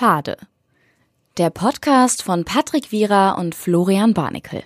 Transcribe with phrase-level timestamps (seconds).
[0.00, 0.38] Schade.
[1.36, 4.62] Der Podcast von Patrick Wierer und Florian Barnikel.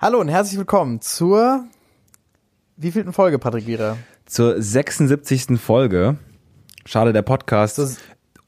[0.00, 1.66] Hallo und herzlich willkommen zur
[2.76, 3.96] wievielten Folge, Patrick Wierer?
[4.26, 5.56] Zur 76.
[5.60, 6.18] Folge.
[6.84, 7.78] Schade, der Podcast.
[7.78, 7.98] Das-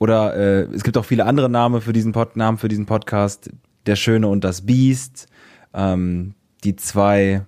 [0.00, 3.48] Oder äh, es gibt auch viele andere Namen für diesen, Pod Namen für diesen Podcast.
[3.86, 5.28] Der Schöne und das Biest.
[5.72, 7.46] Ähm, die zwei.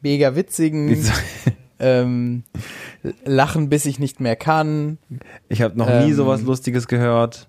[0.00, 2.44] Mega witzigen, Die zwei ähm,
[3.24, 4.98] Lachen, bis ich nicht mehr kann.
[5.48, 7.46] ich habe noch nie Ähm, sowas Lustiges gehört.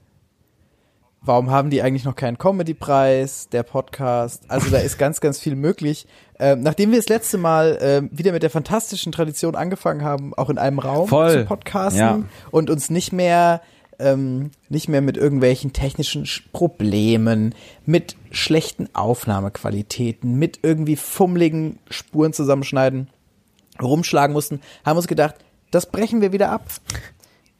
[1.21, 4.43] Warum haben die eigentlich noch keinen Comedy-Preis, der Podcast?
[4.47, 6.07] Also da ist ganz, ganz viel möglich.
[6.39, 10.49] Ähm, nachdem wir das letzte Mal ähm, wieder mit der fantastischen Tradition angefangen haben, auch
[10.49, 11.31] in einem Raum Voll.
[11.33, 12.23] zu podcasten Ja.
[12.51, 13.61] und uns nicht mehr
[14.01, 17.53] ähm, nicht mehr mit irgendwelchen technischen Sch- Problemen,
[17.85, 23.09] mit schlechten Aufnahmequalitäten, mit irgendwie fummeligen Spuren zusammenschneiden,
[23.81, 25.35] rumschlagen mussten, haben uns gedacht,
[25.71, 26.65] das brechen wir wieder ab.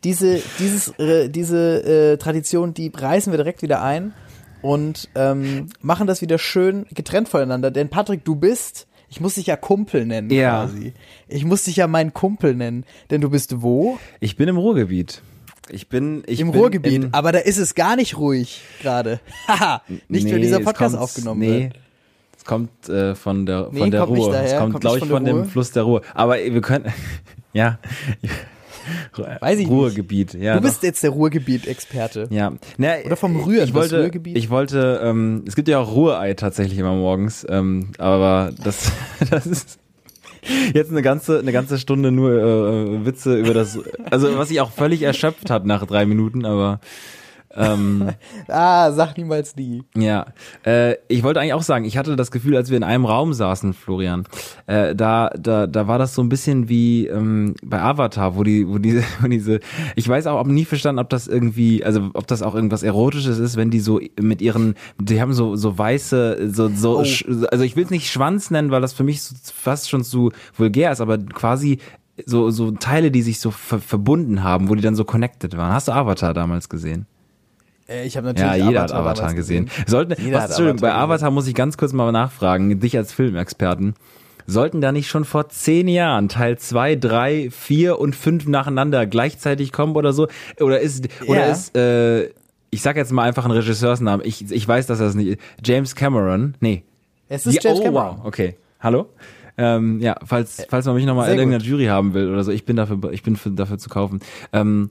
[0.04, 4.14] Diese, dieses, äh, diese äh, Tradition, die reißen wir direkt wieder ein
[4.62, 7.70] und ähm, machen das wieder schön getrennt voneinander.
[7.70, 10.66] Denn Patrick, du bist, ich muss dich ja Kumpel nennen Ja.
[10.68, 10.94] quasi.
[11.28, 12.86] Ich muss dich ja meinen Kumpel nennen.
[13.12, 14.00] Denn du bist wo?
[14.22, 15.22] Ich bin im Ruhrgebiet.
[15.70, 17.10] Ich bin ich Im bin Ruhrgebiet.
[17.12, 19.20] Aber da ist es gar nicht ruhig gerade.
[19.48, 19.82] Haha.
[20.08, 21.64] Nicht, Nee, dieser es Podcast aufgenommen nee.
[21.66, 21.74] wird.
[22.50, 24.34] Kommt äh, von der Nee, von der kommt nicht Ruhr.
[24.34, 25.46] daher, es kommt, kommt glaube nicht ich, von von, dem.
[25.46, 26.02] Fluss der Ruhr.
[26.16, 26.86] Aber wir können
[27.54, 27.78] ja
[29.40, 29.72] Weiß ich nicht.
[29.72, 30.34] Ruhrgebiet.
[30.34, 30.68] Ja, du doch.
[30.68, 32.28] bist jetzt der Ruhrgebiet-Experte.
[32.32, 32.54] Ja.
[32.78, 34.38] Na, Oder vom Rühren, Ich wollte, Ruhrgebiet?
[34.38, 38.92] ich wollte, ähm, es gibt ja auch Ruhrei tatsächlich immer morgens, ähm, aber das,
[39.30, 39.80] das ist
[40.74, 43.78] jetzt eine ganze, eine ganze Stunde nur äh, Witze über das,
[44.10, 46.80] also was ich auch völlig erschöpft hat nach drei Minuten, aber
[47.56, 48.10] ähm,
[48.48, 49.84] Ah, sag niemals nie.
[49.96, 50.28] ja,
[50.66, 53.34] äh, ich wollte eigentlich auch sagen, ich hatte das Gefühl, als wir in einem Raum
[53.34, 54.26] saßen, Florian,
[54.68, 58.68] äh, da, da, da war das so ein bisschen wie ähm, bei Avatar, wo die,
[58.68, 59.60] wo diese, wo diese,
[59.96, 63.40] ich weiß auch, habe nie verstanden, ob das irgendwie, also ob das auch irgendwas Erotisches
[63.40, 67.46] ist, wenn die so mit ihren, die haben so so weiße, so so, Oh.
[67.52, 70.32] also ich will es nicht Schwanz nennen, weil das für mich so, fast schon zu
[70.56, 71.80] vulgär ist, aber quasi
[72.26, 75.72] so so Teile, die sich so ver verbunden haben, wo die dann so connected waren.
[75.74, 77.06] Hast du Avatar damals gesehen?
[77.90, 79.70] Äh, ich habe natürlich Ja, jeder hat Avatar Avatar damals gesehen.
[79.88, 80.94] Sollten, was, Entschuldigung, bei Avatar gesehen.
[81.02, 83.96] Avatar muss ich ganz kurz mal nachfragen, dich als Filmexperten.
[84.48, 89.72] Sollten da nicht schon vor zehn Jahren Teil zwei, drei, vier und fünf nacheinander gleichzeitig
[89.72, 90.28] kommen oder so?
[90.60, 91.52] Oder ist, oder Ja.
[91.52, 92.30] ist, äh,
[92.72, 94.26] ich sag jetzt mal einfach einen Regisseursnamen.
[94.26, 95.40] Ich, ich weiß, dass das nicht ist.
[95.64, 96.56] James Cameron.
[96.60, 96.84] Nee.
[97.28, 98.18] Es ist Ja, James oh, Cameron.
[98.20, 98.26] wow.
[98.26, 98.56] Okay.
[98.80, 99.10] Hallo?
[99.58, 101.64] Ähm, ja, falls, falls man mich nochmal in irgendeiner.
[101.64, 104.20] Jury haben will oder so, ich bin dafür, ich bin für, dafür zu kaufen.
[104.54, 104.90] Ähm,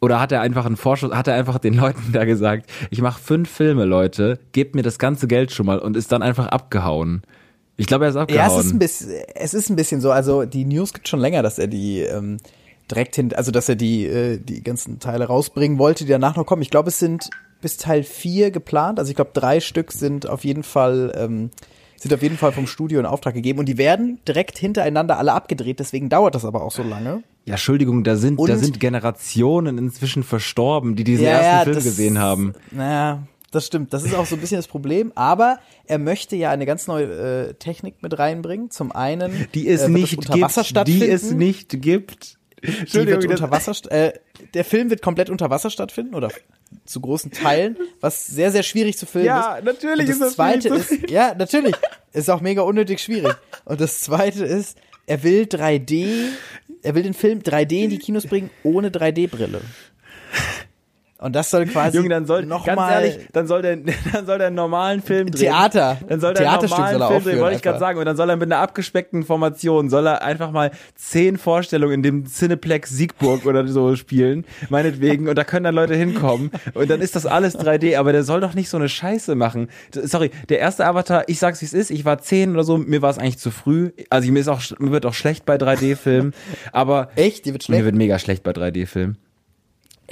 [0.00, 3.20] oder hat er einfach einen Vorschuss, hat er einfach den Leuten da gesagt, ich mache
[3.20, 7.22] fünf Filme, Leute, gebt mir das ganze Geld schon mal und ist dann einfach abgehauen.
[7.76, 8.50] Ich glaube, er ist abgehauen.
[8.50, 10.10] Ja, es ist ein bisschen, es ist ein bisschen so.
[10.10, 12.38] Also die News gibt schon länger, dass er die ähm,
[12.90, 16.46] direkt hin, also dass er die äh, die ganzen Teile rausbringen wollte, die danach noch
[16.46, 16.62] kommen.
[16.62, 17.28] Ich glaube, es sind
[17.60, 18.98] bis Teil 4 geplant.
[18.98, 21.50] Also ich glaube, drei Stück sind auf jeden Fall ähm,
[21.98, 25.32] sind auf jeden Fall vom Studio in Auftrag gegeben und die werden direkt hintereinander alle
[25.32, 25.78] abgedreht.
[25.80, 27.22] Deswegen dauert das aber auch so lange.
[27.44, 31.62] ja, Entschuldigung, da sind, da Und- sind Generationen inzwischen verstorben, die diesen Ja, ersten ja,
[31.64, 32.52] Film das- gesehen haben.
[32.70, 33.92] Naja, das stimmt.
[33.94, 35.12] Das ist auch so ein bisschen das Problem.
[35.14, 38.70] Aber er möchte ja eine ganz neue äh, Technik mit reinbringen.
[38.70, 41.10] Zum einen, Die es äh, nicht das unter Wasser gibt, die stattfinden.
[41.14, 42.36] es nicht gibt.
[42.62, 44.12] Die wird das- unter Wasser, äh,
[44.54, 46.30] der Film wird komplett unter Wasser stattfinden oder
[46.84, 49.64] zu großen Teilen, was sehr, sehr schwierig zu filmen Ja, ist.
[49.64, 51.74] natürlich Und ist das das zweite ist, ja, natürlich,
[52.16, 53.36] ist auch mega unnötig schwierig.
[53.64, 56.30] Und das zweite ist, er will 3D,
[56.82, 59.60] er will den Film 3D in die Kinos bringen, ohne 3D-Brille.
[61.18, 63.76] Und das soll quasi Junge, dann soll, noch ganz mal ehrlich, dann soll der,
[64.12, 65.40] dann soll der einen normalen Film drehen.
[65.40, 65.98] Theater.
[66.06, 67.98] Dann soll der Theaterstück normalen soll er Film drehen, wollte ich gerade sagen.
[67.98, 72.02] Und dann soll er mit einer abgespeckten Formation, soll er einfach mal zehn Vorstellungen in
[72.02, 75.28] dem Cineplex Siegburg oder so spielen, meinetwegen.
[75.28, 76.50] Und da können dann Leute hinkommen.
[76.74, 77.96] Und dann ist das alles 3D.
[77.96, 79.68] Aber der soll doch nicht so eine Scheiße machen.
[79.92, 83.00] Sorry, der erste Avatar, ich sag's wie es ist, ich war zehn oder so, mir
[83.00, 83.92] war es eigentlich zu früh.
[84.10, 86.34] Also mir ist auch, mir wird auch schlecht bei 3D-Filmen.
[86.72, 87.46] Aber Echt?
[87.46, 87.78] Die wird schlecht?
[87.78, 89.16] mir wird mega schlecht bei 3D-Filmen.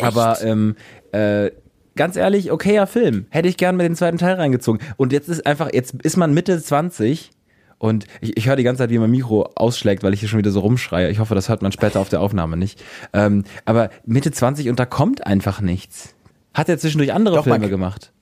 [0.01, 0.77] Aber ähm,
[1.13, 1.51] äh,
[1.97, 3.27] ganz ehrlich, okayer Film.
[3.31, 4.81] Hätte ich gern mit den zweiten Teil reingezogen.
[4.97, 7.31] Und jetzt ist einfach, jetzt ist man Mitte 20
[7.79, 10.39] und ich, ich höre die ganze Zeit, wie mein Mikro ausschlägt, weil ich hier schon
[10.39, 11.11] wieder so rumschreie.
[11.11, 12.83] Ich hoffe, das hört man später auf der Aufnahme nicht.
[13.13, 16.15] Ähm, aber Mitte 20 und da kommt einfach nichts.
[16.55, 18.13] Hat er zwischendurch andere Doch, Filme gemacht?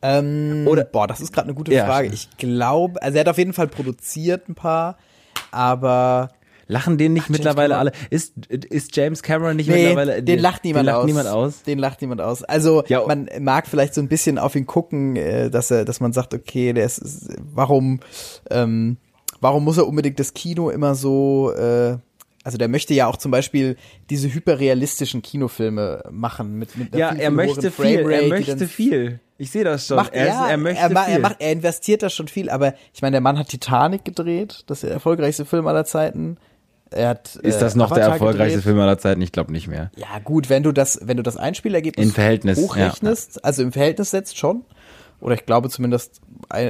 [0.00, 2.08] Ähm, Oder- boah, das ist gerade eine gute Ja, Frage.
[2.08, 4.96] Ich glaube, also er hat auf jeden Fall produziert ein paar,
[5.50, 6.30] aber
[6.72, 7.92] Lachen den nicht James mittlerweile alle?
[8.10, 10.22] Ist, ist James Cameron nicht Nee, mittlerweile?
[10.22, 11.06] den lacht niemand den lacht aus.
[11.06, 11.62] niemand aus.
[11.62, 12.42] Den lacht niemand aus.
[12.42, 16.00] Also Ja, man mag vielleicht so ein bisschen auf ihn gucken, äh, dass er, dass
[16.00, 18.00] man sagt, okay, der ist, warum,
[18.50, 18.96] ähm,
[19.40, 21.96] warum muss er unbedingt das Kino immer so äh,
[22.44, 23.76] Also der möchte ja auch zum Beispiel
[24.10, 29.20] diese hyperrealistischen Kinofilme machen mit, mit Ja, er möchte viel, er Framerate, die möchte viel.
[29.38, 29.96] Ich sehe das schon.
[29.96, 31.14] Macht, er, ja, ist, er möchte er, viel.
[31.14, 34.62] er, macht, er investiert da schon viel, aber ich meine, der Mann hat Titanic gedreht,
[34.68, 36.36] das ist der erfolgreichste Film aller Zeiten.
[36.92, 38.64] Er hat, ist äh, das noch der Avatar erfolgreichste gedreht.
[38.64, 39.20] Film aller Zeiten?
[39.22, 39.90] Ich glaube nicht mehr.
[39.96, 44.10] Ja, gut, wenn du das, wenn du das Einspielergebnis In Verhältnis, hochrechnest, also im Verhältnis
[44.10, 44.64] setzt schon.
[45.22, 46.20] Oder ich glaube zumindest,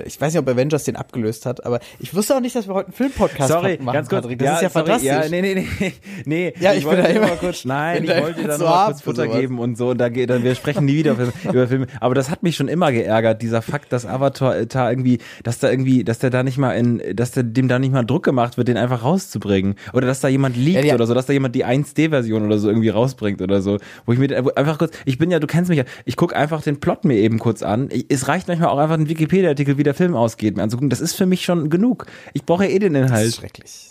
[0.04, 2.74] ich weiß nicht, ob Avengers den abgelöst hat, aber ich wusste auch nicht, dass wir
[2.74, 4.22] heute einen Filmpodcast Sorry, machen, ganz kurz.
[4.22, 4.38] Patrick.
[4.38, 5.08] Das ist ja sorry, fantastisch.
[5.08, 5.92] Ja, nee, nee, nee,
[6.26, 6.54] nee.
[6.60, 9.26] Ja, ich bin wollte da immer- kurz, nein, ich wollte da zu noch kurz Futter
[9.26, 9.90] geben und so.
[9.90, 11.16] Und da geht, dann, wir sprechen nie wieder
[11.48, 11.86] über, Filme.
[12.00, 15.58] Aber das hat mich schon immer geärgert, dieser Fakt, dass Avatar äh, da irgendwie, dass
[15.58, 18.24] da irgendwie, dass der da nicht mal in, dass der, dem da nicht mal Druck
[18.24, 19.76] gemacht wird, den einfach rauszubringen.
[19.94, 20.94] Oder dass da jemand liegt Ja, ja.
[20.94, 23.78] oder so, dass da jemand die 1D-Version oder so irgendwie rausbringt oder so.
[24.04, 26.60] Wo ich mir einfach kurz, ich bin ja, du kennst mich ja, ich gucke einfach
[26.62, 27.88] den Plot mir eben kurz an.
[27.90, 30.90] Ich, es reicht manchmal auch einfach ein Wikipedia-Artikel, wie der Film ausgeht, mir anzugucken.
[30.90, 32.06] Das ist für mich schon genug.
[32.32, 33.26] Ich brauche ja eh den Das Inhalt.
[33.28, 33.88] ist schrecklich.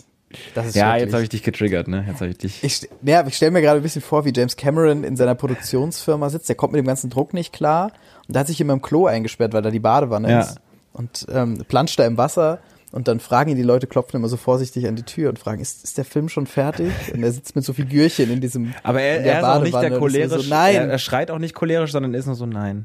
[0.54, 1.02] Das ist Ja, schrecklich.
[1.04, 2.04] jetzt habe ich dich getriggert, ne?
[2.08, 2.64] Jetzt habe ich dich.
[2.64, 6.30] Ich, ja, ich stelle mir gerade ein bisschen vor, wie James Cameron in seiner Produktionsfirma
[6.30, 6.48] sitzt.
[6.48, 7.92] Der kommt mit dem ganzen Druck nicht klar
[8.26, 10.40] und da hat sich immer im Klo eingesperrt, weil da die Badewanne Ja.
[10.40, 10.56] ist.
[10.94, 12.60] Und ähm, planscht da im Wasser
[12.92, 15.60] und dann fragen ihn die Leute, klopfen immer so vorsichtig an die Tür und fragen,
[15.62, 16.92] ist, ist der Film schon fertig?
[17.14, 19.72] Und er sitzt mit so Figürchen in diesem Aber er, in er ist auch nicht
[19.72, 20.44] Badewanne der und ist nur cholerisch.
[20.48, 22.84] So, nein, Er, er schreit auch nicht cholerisch, sondern ist nur so nein.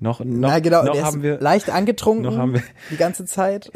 [0.00, 3.24] Noch, noch, Na, genau, noch haben ist wir, leicht angetrunken noch haben wir- die ganze
[3.24, 3.70] Zeit.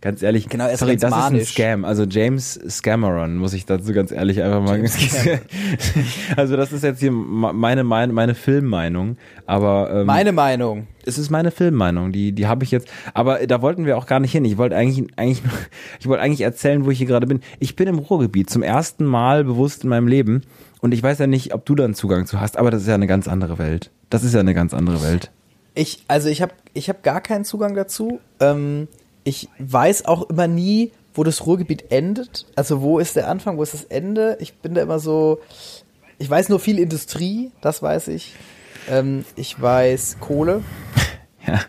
[0.00, 1.42] ganz ehrlich, Genau, er ist sorry, das ist manisch.
[1.42, 1.84] ein Scam.
[1.84, 4.82] Also James Scamaron, muss ich dazu ganz ehrlich einfach mal.
[6.36, 9.16] also das ist jetzt hier meine, meine, meine Filmmeinung,
[9.46, 10.86] aber ähm, Meine Meinung.
[11.06, 14.20] es ist meine Filmmeinung, die, die habe ich jetzt, aber da wollten wir auch gar
[14.20, 14.44] nicht hin.
[14.44, 15.42] Ich wollte eigentlich, eigentlich,
[16.00, 17.40] ich wollte eigentlich erzählen, wo ich hier gerade bin.
[17.60, 20.42] Ich bin im Ruhrgebiet zum ersten Mal bewusst in meinem Leben
[20.84, 22.88] und ich weiß ja nicht, ob du da einen Zugang zu hast, aber das ist
[22.88, 23.90] ja eine ganz andere Welt.
[24.10, 25.30] Das ist ja eine ganz andere Welt.
[25.74, 28.20] Ich, also ich habe ich hab gar keinen Zugang dazu.
[28.38, 28.86] Ähm,
[29.24, 32.44] ich weiß auch immer nie, wo das Ruhrgebiet endet.
[32.54, 34.36] Also wo ist der Anfang, wo ist das Ende?
[34.40, 35.40] Ich bin da immer so,
[36.18, 38.34] ich weiß nur viel Industrie, das weiß ich.
[38.90, 40.62] Ähm, ich weiß Kohle.
[41.46, 41.60] Ja.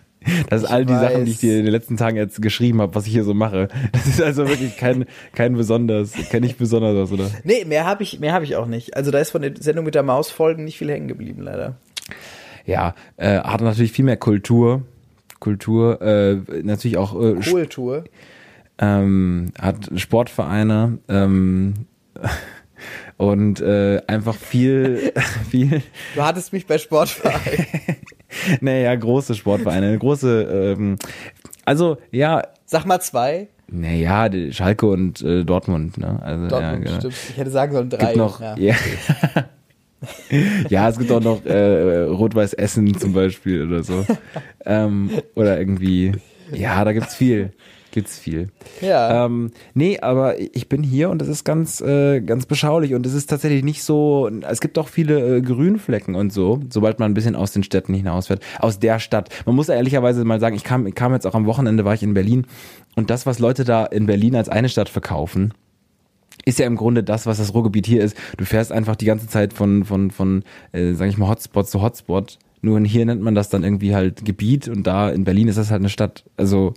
[0.50, 1.42] Das ist all die Sachen, die ich weiß.
[1.42, 3.68] dir in den letzten Tagen jetzt geschrieben habe, was ich hier so mache.
[3.92, 7.30] Das ist also wirklich kein, kein besonders, kein nicht besonders was, oder?
[7.44, 8.96] Nee, mehr habe ich, mehr habe ich auch nicht.
[8.96, 11.76] Also da ist von der Sendung mit der Maus Folgen nicht viel hängen geblieben, leider.
[12.66, 14.84] Ja, äh, hat natürlich viel mehr Kultur.
[15.40, 18.06] Kultur, äh, natürlich auch äh, Kohltour.
[18.80, 21.74] ähm, hat Sportvereine ähm,
[23.18, 25.14] und äh, einfach viel,
[25.50, 25.82] viel,
[26.16, 27.66] Du hattest mich bei Sportverein.
[28.62, 30.98] naja, große Sportvereine, große, ähm,
[31.66, 33.48] also ja, Sag mal zwei.
[33.68, 36.20] naja, Schalke und äh, Dortmund, ne?
[36.24, 37.00] Also, Dortmund, ja, genau.
[37.00, 37.16] stimmt.
[37.30, 38.06] Ich hätte sagen sollen drei.
[38.06, 38.56] gibt noch, ja.
[38.58, 38.76] ja.
[40.70, 44.06] ja, es gibt auch noch äh, Rot-Weiß Essen zum Beispiel oder so.
[44.66, 46.14] ähm, oder irgendwie,
[46.52, 47.54] ja, da gibt's viel.
[47.96, 48.50] Gibt's viel.
[48.82, 49.26] Ja.
[49.26, 53.14] Ähm, nee, aber ich bin hier und das ist ganz, äh, ganz beschaulich und es
[53.14, 57.14] ist tatsächlich nicht so, es gibt auch viele äh, Grünflecken und so, sobald man ein
[57.14, 59.30] bisschen aus den Städten hinausfährt, aus der Stadt.
[59.46, 62.14] Man muss ehrlicherweise mal sagen, ich kam, kam jetzt auch am Wochenende, war ich in
[62.14, 62.48] Berlin
[62.98, 65.54] und das, was Leute da in Berlin als eine Stadt verkaufen,
[66.44, 68.18] ist ja im Grunde das, was das Ruhrgebiet hier ist.
[68.36, 70.44] Du fährst einfach die ganze Zeit von, von, von
[70.74, 72.40] äh, sag ich mal, Hotspot zu Hotspot.
[72.62, 75.72] Nur hier nennt man das dann irgendwie halt Gebiet und da in Berlin ist das
[75.72, 76.26] halt eine Stadt.
[76.36, 76.74] Also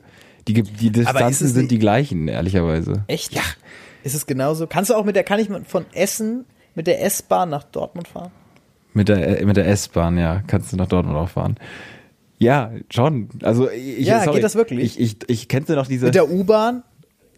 [0.55, 3.05] die, die Distanzen sind die gleichen, ehrlicherweise.
[3.07, 3.35] Echt?
[3.35, 3.43] Ja.
[4.05, 4.67] Ist es genauso?
[4.67, 8.31] Kannst du auch mit der, kann ich von Essen mit der S-Bahn nach Dortmund fahren?
[8.95, 11.57] Mit der, äh, mit der S-Bahn, ja, kannst du nach Dortmund auch fahren.
[12.39, 13.29] Ja, schon.
[13.43, 14.99] Also ich, Ja, sorry, geht das wirklich?
[14.99, 16.07] Ich, ich, ich kennst du noch diese.
[16.07, 16.85] Mit der U-Bahn?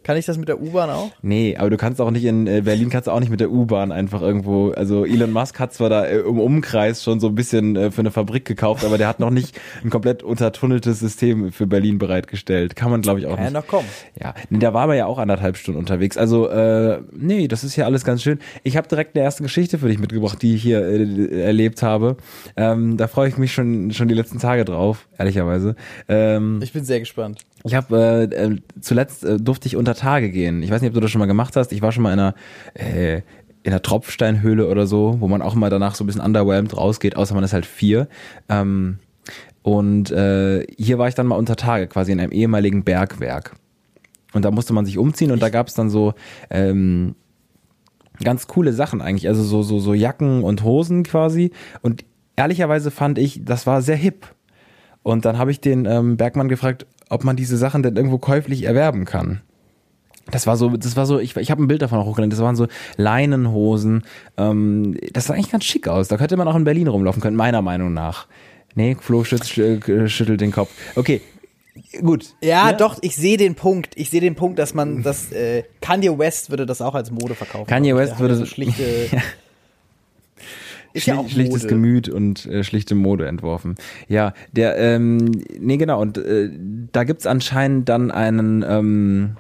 [0.02, 1.11] Kann ich das mit der U-Bahn auch?
[1.23, 3.50] Nee, aber du kannst auch nicht in äh, Berlin kannst du auch nicht mit der
[3.50, 4.71] U-Bahn einfach irgendwo.
[4.71, 8.00] Also Elon Musk hat zwar da äh, im Umkreis schon so ein bisschen äh, für
[8.00, 12.76] eine Fabrik gekauft, aber der hat noch nicht ein komplett untertunneltes System für Berlin bereitgestellt.
[12.76, 13.54] Kann man glaube ich auch Kann ja nicht.
[13.54, 13.87] noch kommen.
[14.21, 16.16] Ja, nee, da war man ja auch anderthalb Stunden unterwegs.
[16.16, 18.38] Also, äh, nee, das ist ja alles ganz schön.
[18.62, 22.16] Ich habe direkt eine erste Geschichte für dich mitgebracht, die ich hier äh, erlebt habe.
[22.57, 25.76] Ähm, da freue ich mich schon, schon die letzten Tage drauf, ehrlicherweise.
[26.09, 27.40] Ähm, Ich bin sehr gespannt.
[27.64, 30.62] Ich habe äh, äh, zuletzt äh, durfte ich unter Tage gehen.
[30.62, 31.73] Ich weiß nicht, ob du das schon mal gemacht hast.
[31.73, 32.35] Ich war schon mal in einer
[32.75, 33.23] äh,
[33.62, 37.17] in einer Tropfsteinhöhle oder so, wo man auch immer danach so ein bisschen underwhelmed rausgeht,
[37.17, 38.09] außer man ist halt vier.
[38.49, 38.99] Ähm,
[39.62, 43.57] und äh, hier war ich dann mal unter Tage, quasi in einem ehemaligen Bergwerk.
[44.33, 46.14] Und da musste man sich umziehen und da gab es dann so
[46.49, 47.14] ähm,
[48.23, 51.50] ganz coole Sachen eigentlich, also so so so Jacken und Hosen quasi.
[51.83, 52.05] Und
[52.37, 54.26] ehrlicherweise fand ich, das war sehr hip.
[55.02, 58.62] Und dann habe ich den ähm, Bergmann gefragt, ob man diese Sachen denn irgendwo käuflich
[58.64, 59.43] erwerben kann.
[60.31, 62.40] Das war so, das war so, ich, ich habe ein Bild davon auch hochgeladen, das
[62.40, 64.05] waren so Leinenhosen.
[64.37, 66.09] Ähm, das sah eigentlich ganz schick aus.
[66.09, 68.26] Da könnte man auch in Berlin rumlaufen können, meiner Meinung nach.
[68.75, 70.71] Nee, Flo schüttelt, äh, schüttelt den Kopf.
[70.97, 71.21] Okay,
[72.02, 72.35] Gut.
[72.43, 73.93] Ja, doch, ich sehe den Punkt.
[73.97, 77.35] Ich sehe den Punkt, dass man das äh, Kanye West würde das auch als Mode
[77.35, 77.67] verkaufen.
[77.67, 77.95] Kanye.
[77.97, 78.83] West würde- ja so schlichte
[80.93, 81.75] ist Schli ja auch schlichtes Mode.
[81.75, 83.77] Gemüt und äh, schlichte Mode entworfen.
[84.09, 86.51] Ja, der, ähm, nee, genau, und äh,
[86.93, 89.37] da gibt's anscheinend dann einen, ähm,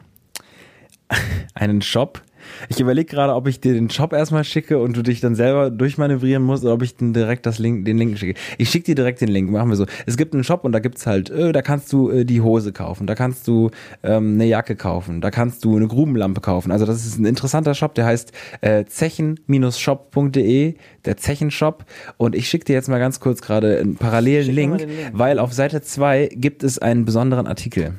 [1.54, 2.22] einen Shop.
[2.68, 5.70] Ich überlege gerade, ob ich dir den Shop erstmal schicke und du dich dann selber
[5.70, 8.38] durchmanövrieren musst oder ob ich den direkt das Link, den Link schicke.
[8.58, 9.86] Ich schicke dir direkt den Link, machen wir so.
[10.06, 12.72] Es gibt einen Shop und da gibt's halt, äh, da kannst du äh, die Hose
[12.72, 13.70] kaufen, da kannst du
[14.02, 16.72] ähm, eine Jacke kaufen, da kannst du eine Grubenlampe kaufen.
[16.72, 20.74] Also das ist ein interessanter Shop, der heißt äh, zechen-shop.de,
[21.04, 21.84] der Zechenshop.
[22.16, 24.92] Und ich schicke dir jetzt mal ganz kurz gerade einen parallelen Link, Link.
[25.12, 27.94] weil auf Seite 2 gibt es einen besonderen Artikel.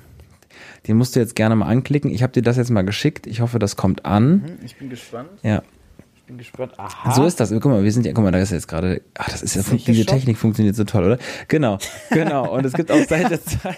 [0.87, 2.09] Den musst du jetzt gerne mal anklicken.
[2.11, 3.27] Ich habe dir das jetzt mal geschickt.
[3.27, 4.57] Ich hoffe, das kommt an.
[4.65, 5.29] Ich bin gespannt.
[5.43, 5.61] Ja.
[6.15, 6.73] Ich bin gespannt.
[6.77, 7.13] Aha.
[7.13, 7.51] So ist das.
[7.51, 9.61] Guck mal, wir sind ja, guck mal, da ist jetzt gerade, ach, das ist ja,
[9.61, 10.15] Sicher diese Shop?
[10.15, 11.19] Technik funktioniert so toll, oder?
[11.47, 11.77] Genau,
[12.09, 12.55] genau.
[12.55, 13.75] Und es gibt auf Seite 2,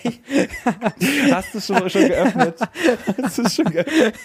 [1.31, 2.55] hast du es schon, schon geöffnet?
[3.22, 4.15] Hast du es schon geöffnet?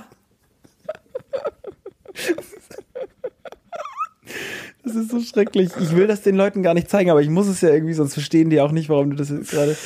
[4.82, 5.70] Das ist so schrecklich.
[5.80, 8.14] Ich will das den Leuten gar nicht zeigen, aber ich muss es ja irgendwie, sonst
[8.14, 9.76] verstehen die auch nicht, warum du das jetzt gerade.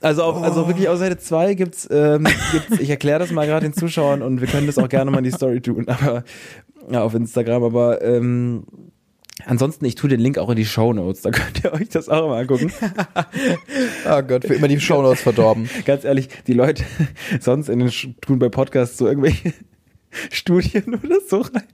[0.00, 3.66] Also, auf, also wirklich auf Seite 2 gibt's, ähm, gibt's ich erkläre das mal gerade
[3.68, 6.24] den Zuschauern und wir können das auch gerne mal in die Story tun, aber
[6.90, 8.64] ja, auf Instagram, aber ähm,
[9.46, 12.08] ansonsten, ich tue den Link auch in die Show Notes, da könnt ihr euch das
[12.08, 12.70] auch mal angucken.
[14.10, 15.70] Oh Gott, für immer die Shownotes verdorben.
[15.86, 16.84] Ganz ehrlich, die Leute
[17.40, 19.54] sonst in den Sch- tun bei Podcasts so irgendwelche
[20.30, 21.66] Studien oder so rein.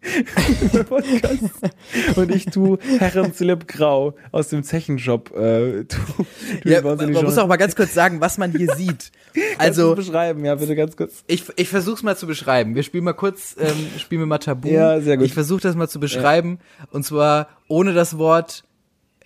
[2.16, 5.36] Und ich tu Herrenslip Grau aus dem Zechenshop.
[5.36, 8.74] Äh, tu, tu Ja, man die muss auch mal ganz kurz sagen, was man hier
[8.76, 9.10] sieht.
[9.58, 11.24] Also, beschreiben, ja, bitte ganz kurz.
[11.26, 12.74] ich, ich versuch's mal zu beschreiben.
[12.74, 14.68] Wir spielen mal kurz, ähm, spielen wir mal Tabu.
[14.68, 15.26] Ja, sehr gut.
[15.26, 16.58] Ich versuche das mal zu beschreiben.
[16.90, 18.64] Und zwar ohne das Wort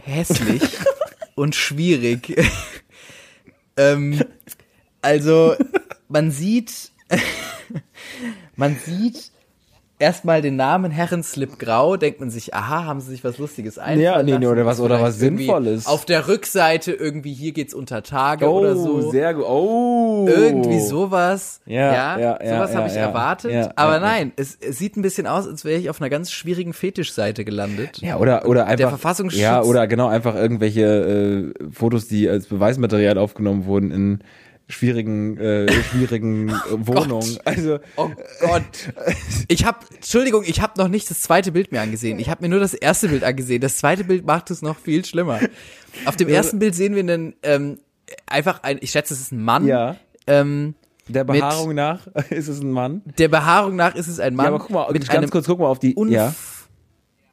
[0.02, 0.62] hässlich
[1.34, 2.34] und schwierig.
[3.76, 4.22] ähm,
[5.02, 5.54] also,
[6.08, 6.92] man sieht,
[8.56, 9.30] man sieht
[9.98, 14.00] erstmal den Namen Herrenslip Grau, denkt man sich, aha, haben sie sich was Lustiges einfallen
[14.00, 14.46] Ja, nee, lassen?
[14.46, 15.86] oder was- oder was Sinnvolles.
[15.86, 18.94] Auf der Rückseite irgendwie, hier geht's unter Tage oder so.
[18.96, 19.44] Oh, sehr gut.
[19.46, 20.26] Oh.
[20.28, 21.60] Irgendwie sowas.
[21.66, 23.00] Ja, ja, ja, sowas ja, habe ich ja.
[23.02, 23.52] erwartet.
[23.52, 26.32] Ja, aber nein, es, es sieht ein bisschen aus, als wäre ich auf einer ganz
[26.32, 27.98] schwierigen Fetischseite gelandet.
[28.02, 28.98] Ja, oder, oder einfach.
[28.98, 34.18] Verfassungsschutz- Ja, oder genau, einfach irgendwelche äh, Fotos, die als Beweismaterial aufgenommen wurden in
[34.68, 37.38] schwierigen, äh, schwierigen äh, Wohnungen.
[37.44, 38.62] Also, Oh Gott.
[39.48, 42.18] Ich habe, Entschuldigung, ich habe noch nicht das zweite Bild mir angesehen.
[42.18, 43.60] Ich habe mir nur das erste Bild angesehen.
[43.60, 45.40] Das zweite Bild macht es noch viel schlimmer.
[46.06, 47.78] Auf dem ersten Bild sehen wir einen, ähm,
[48.26, 49.66] einfach ein, ich schätze, es ist ein Mann.
[49.66, 50.74] ja, Ähm,
[51.08, 53.02] der Behaarung nach ist es ein Mann.
[53.18, 54.44] der Behaarung nach ist es ein Mann.
[54.46, 55.94] ja, aber guck mal, mit ganz kurz, guck mal auf die.
[56.08, 56.34] Ja.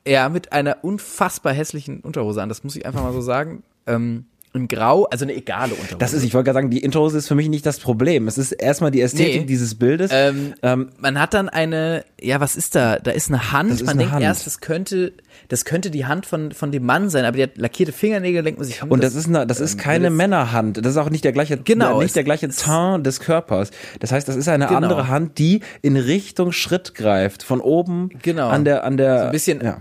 [0.07, 2.49] ja, mit einer unfassbar hässlichen Unterhose an.
[2.49, 3.63] Das muss ich einfach mal so sagen.
[3.87, 4.25] Ähm,
[4.59, 5.97] in Grau, also eine egale Unterhose.
[5.97, 8.27] Das ist, ich wollte gerade sagen, die Intro ist für mich nicht das Problem.
[8.27, 9.45] Es ist erstmal die Ästhetik Nee.
[9.47, 10.11] dieses Bildes.
[10.13, 12.97] Ähm, Ähm, man hat dann eine, ja, was ist da?
[12.97, 13.71] Da ist eine Hand.
[13.71, 14.23] Das ist man eine denkt Hand.
[14.23, 15.13] erst, das könnte,
[15.47, 18.59] das könnte die Hand von, von dem Mann sein, aber die hat lackierte Fingernägel, denkt
[18.59, 18.83] man sich.
[18.83, 20.77] Und das, ist eine, das ist ähm, keine es- Männerhand.
[20.77, 23.71] Das ist auch nicht der gleiche, Genau, nicht es- der gleiche Teint des Körpers.
[23.99, 24.77] Das heißt, das ist eine Genau.
[24.77, 28.49] andere Hand, die in Richtung Schritt greift, von oben Genau.
[28.49, 29.77] an der, an der, So ein bisschen- ja.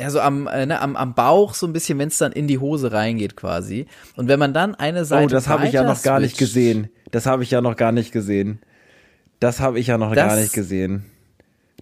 [0.00, 2.46] Ja, so am, äh, ne, am, am Bauch so ein bisschen, wenn es dann in
[2.48, 3.86] die Hose reingeht quasi.
[4.16, 6.88] Und wenn man dann eine Seite Oh, das habe ich ja noch gar nicht gesehen.
[7.10, 8.60] Das habe ich ja noch gar nicht gesehen.
[9.40, 11.04] Das habe ich ja noch Das- gar nicht gesehen.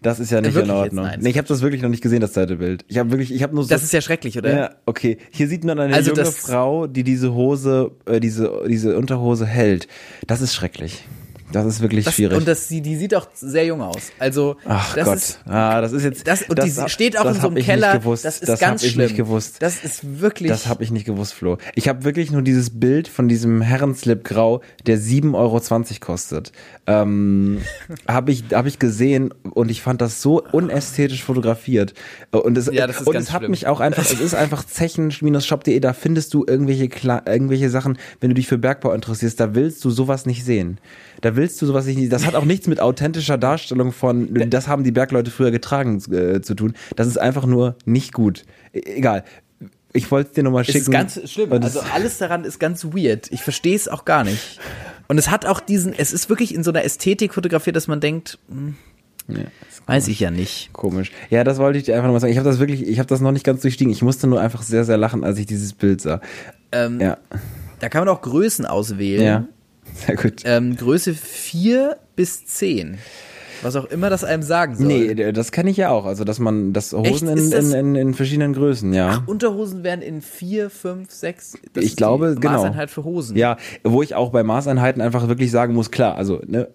[0.00, 0.70] Das ist ja nicht in?
[0.70, 1.08] Ordnung.
[1.18, 2.84] Nee, ich habe das wirklich noch nicht gesehen, das zweite Bild.
[2.86, 4.56] Ich habe wirklich, ich habe nur so Das ist ja schrecklich, oder?
[4.56, 5.18] Ja, okay.
[5.30, 9.88] Hier sieht man eine Also junge Frau, die diese Hose, äh, diese, diese Unterhose hält.
[10.28, 11.04] Das ist schrecklich.
[11.50, 12.36] Das ist wirklich Das, schwierig.
[12.36, 14.10] und das, die, die sieht auch sehr jung aus.
[14.18, 15.16] Also, Ach das Gott.
[15.16, 16.26] ist, ah, das ist jetzt.
[16.26, 17.94] das, und die hab- steht auch das in so einem ich Keller.
[17.94, 18.24] Nicht gewusst.
[18.24, 19.06] Das ist das ganz hab ich schlimm.
[19.06, 19.56] nicht gewusst.
[19.62, 20.50] Das ist wirklich.
[20.50, 21.56] Das habe ich nicht gewusst, Flo.
[21.74, 25.60] Ich habe wirklich nur dieses Bild von diesem Herrenslip Grau, der 7,20 Euro
[26.00, 26.52] kostet.
[26.86, 27.62] Ähm,
[28.08, 31.94] habe ich, hab ich gesehen und ich fand das so unästhetisch fotografiert.
[32.30, 33.52] Und es, Ja, das ist und ganz es hat schlimm.
[33.52, 36.84] mich auch einfach, es ist einfach zechen-shop.de, da findest du irgendwelche,
[37.26, 40.78] irgendwelche Sachen, wenn du dich für Bergbau interessierst, da willst du sowas nicht sehen.
[41.20, 44.84] Da willst du sowas nicht, das hat auch nichts mit authentischer Darstellung von, das haben
[44.84, 46.74] die Bergleute früher getragen, äh, zu tun.
[46.96, 48.44] Das ist einfach nur nicht gut.
[48.74, 49.24] E egal.
[49.94, 50.80] Ich wollte es dir nochmal es schicken.
[50.80, 51.50] ist ganz schlimm.
[51.54, 53.32] Also alles daran ist ganz weird.
[53.32, 54.60] Ich verstehe es auch gar nicht.
[55.08, 57.98] Und es hat auch diesen, es ist wirklich in so einer Ästhetik fotografiert, dass man
[58.00, 58.74] denkt, hm,
[59.28, 59.44] Ja,
[59.86, 60.70] weiß ich ja nicht.
[60.74, 61.10] Komisch.
[61.30, 62.32] Ja, das wollte ich dir einfach nochmal sagen.
[62.32, 63.90] Ich habe das wirklich, ich habe das noch nicht ganz durchstiegen.
[63.90, 66.20] Ich musste nur einfach sehr, sehr lachen, als ich dieses Bild sah.
[66.70, 67.16] Ähm, Ja,
[67.80, 69.22] Da kann man auch Größen auswählen.
[69.24, 69.44] ja.
[69.94, 70.42] Sehr gut.
[70.44, 72.98] Ähm, Größe 4 bis 10.
[73.62, 74.86] Was auch immer das einem sagen soll.
[74.86, 76.04] Nee, das kenne ich ja auch.
[76.06, 79.24] Also, dass man, das Hosen in, das- in, in, in verschiedenen Größen, ja.
[79.26, 81.58] Unterhosen werden in vier, fünf, sechs.
[81.72, 82.52] Das ich glaube, genau.
[82.52, 83.36] Maßeinheit für Hosen.
[83.36, 86.68] Ja, wo ich auch bei Maßeinheiten einfach wirklich sagen muss, klar, also ne,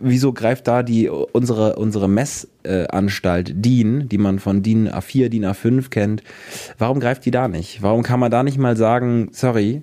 [0.00, 5.88] wieso greift da die unsere unsere Messanstalt DIN, die man von DIN A4, DIN A5
[5.88, 6.22] kennt,
[6.76, 7.80] warum greift die da nicht?
[7.82, 9.82] Warum kann man da nicht mal sagen, sorry,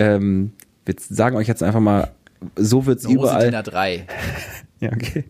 [0.00, 0.50] ähm,
[0.84, 2.12] wir sagen euch jetzt einfach mal,
[2.56, 3.50] so wird's Eine Hose überall.
[3.50, 4.00] DIN A3.
[4.80, 5.24] Ja, okay.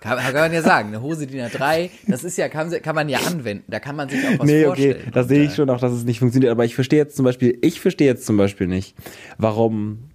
[0.00, 3.08] Kann, kann man ja sagen, eine Hose DIN A3, das ist ja, kann, kann man
[3.08, 3.64] ja anwenden.
[3.68, 4.96] Da kann man sich auch was Nee, vorstellen.
[5.00, 6.52] okay, das sehe ich schon auch, dass es nicht funktioniert.
[6.52, 8.94] Aber ich verstehe jetzt zum Beispiel, ich verstehe jetzt zum Beispiel nicht,
[9.38, 10.10] warum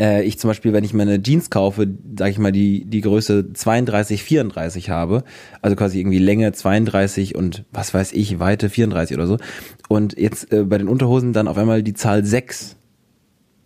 [0.00, 1.86] äh, ich zum Beispiel, wenn ich meine Jeans kaufe,
[2.18, 5.22] sage ich mal, die, die Größe 32, 34 habe,
[5.62, 9.38] also quasi irgendwie Länge 32 und was weiß ich, Weite 34 oder so.
[9.88, 12.76] Und jetzt äh, bei den Unterhosen dann auf einmal die Zahl 6.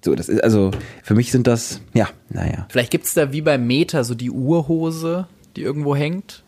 [0.09, 0.71] So, das ist, also
[1.03, 2.67] für mich sind das, ja, naja.
[2.71, 6.43] Vielleicht gibt's da wie beim Meter so die Urhose, die irgendwo hängt.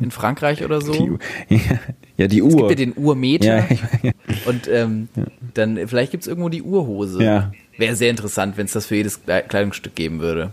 [0.00, 1.18] In Frankreich oder so.
[1.50, 1.60] Die,
[2.18, 2.68] ja, die Es Uhr.
[2.68, 3.58] gibt ja den Urmeter.
[3.58, 3.66] ja,
[4.02, 4.12] ja.
[4.46, 5.08] Und ähm,
[5.54, 7.22] dann vielleicht gibt's irgendwo die Urhose.
[7.24, 7.52] Ja.
[7.78, 10.52] Wäre sehr interessant, wenn es das für jedes Kle- Kleidungsstück geben würde.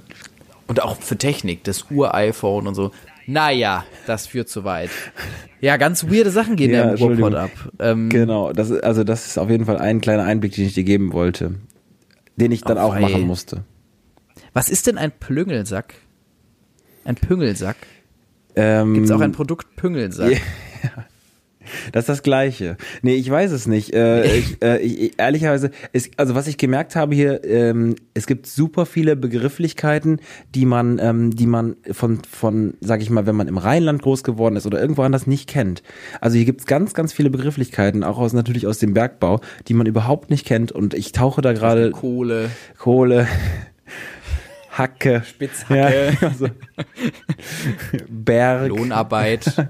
[0.65, 2.91] Und auch für Technik, das Ur-iPhone und so.
[3.27, 4.89] Naja, das führt zu weit.
[5.59, 7.51] Ja, ganz weirde Sachen gehen Ja, im Ruhrpott ab.
[7.79, 10.73] Ähm, Genau, das ist, also das ist auf jeden Fall ein kleiner Einblick, den ich
[10.73, 11.55] dir geben wollte.
[12.37, 13.01] Den ich dann Oh, auch wei.
[13.01, 13.63] machen musste.
[14.53, 15.95] Was ist denn ein Plüngelsack?
[17.03, 17.77] Ein Püngelsack?
[18.55, 20.39] Ähm, Gibt's auch ein Produkt Püngelsack?
[21.91, 22.77] Das ist das Gleiche.
[23.01, 23.93] Nee, ich weiß es nicht.
[23.93, 28.27] Äh, ich, äh, ich, ich, ehrlicherweise, es, also was ich gemerkt habe hier, ähm, es
[28.27, 30.19] gibt super viele Begrifflichkeiten,
[30.55, 34.23] die man, ähm, die man von, von, sag ich mal, wenn man im Rheinland groß
[34.23, 35.83] geworden ist oder irgendwo anders nicht kennt.
[36.21, 39.87] Also hier gibt's ganz, ganz viele Begrifflichkeiten, auch aus natürlich aus dem Bergbau, die man
[39.87, 40.71] überhaupt nicht kennt.
[40.71, 42.49] Und ich tauche da gerade Kohle.
[42.77, 43.27] Kohle,
[44.77, 46.13] Hacke, Spitzhacke.
[46.21, 46.49] ja, also,
[48.09, 49.69] Berg, Lohnarbeit.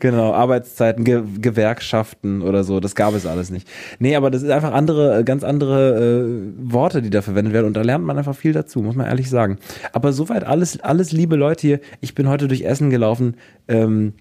[0.00, 3.68] Genau, Arbeitszeiten, Ge Gewerkschaften oder so, das gab es alles nicht.
[3.98, 7.66] Nee, aber das ist einfach andere, äh, ganz andere äh, Worte, die da verwendet werden
[7.66, 9.58] und da lernt man einfach viel dazu, muss man ehrlich sagen.
[9.92, 13.36] Aber soweit alles, alles liebe Leute hier, ich bin heute durch Essen gelaufen,
[13.68, 14.14] ähm,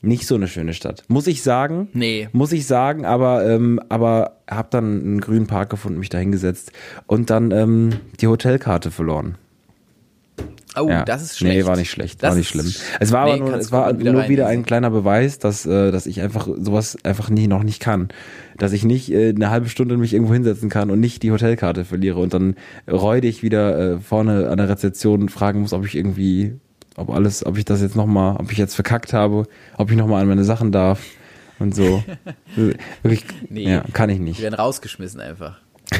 [0.00, 1.02] nicht so eine schöne Stadt.
[1.08, 1.88] Muss ich sagen.
[1.92, 2.28] Nee.
[2.32, 6.72] Muss ich sagen, aber, ähm, aber hab dann einen grünen Park gefunden, mich da hingesetzt
[7.06, 7.90] und dann ähm,
[8.20, 9.36] die Hotelkarte verloren.
[10.80, 11.04] Oh, Ja.
[11.04, 11.56] das ist schlecht.
[11.58, 12.72] Nee, war nicht schlecht, Das war nicht schlimm.
[13.00, 15.90] Es war Nee, aber nur, es war wieder nur wieder ein kleiner Beweis, dass, äh,
[15.90, 18.08] dass ich einfach sowas einfach nie, noch nicht kann.
[18.56, 21.84] Dass ich nicht äh, eine halbe Stunde mich irgendwo hinsetzen kann und nicht die Hotelkarte
[21.84, 22.56] verliere und dann
[22.90, 26.54] räudig wieder äh, vorne an der Rezeption fragen muss, ob ich irgendwie,
[26.96, 30.22] ob alles, ob ich das jetzt nochmal, ob ich jetzt verkackt habe, ob ich nochmal
[30.22, 31.00] an meine Sachen darf
[31.58, 32.02] und so.
[33.02, 33.68] Wirklich, Nee.
[33.70, 34.42] ja, kann ich Die nicht.
[34.42, 35.58] werden rausgeschmissen einfach.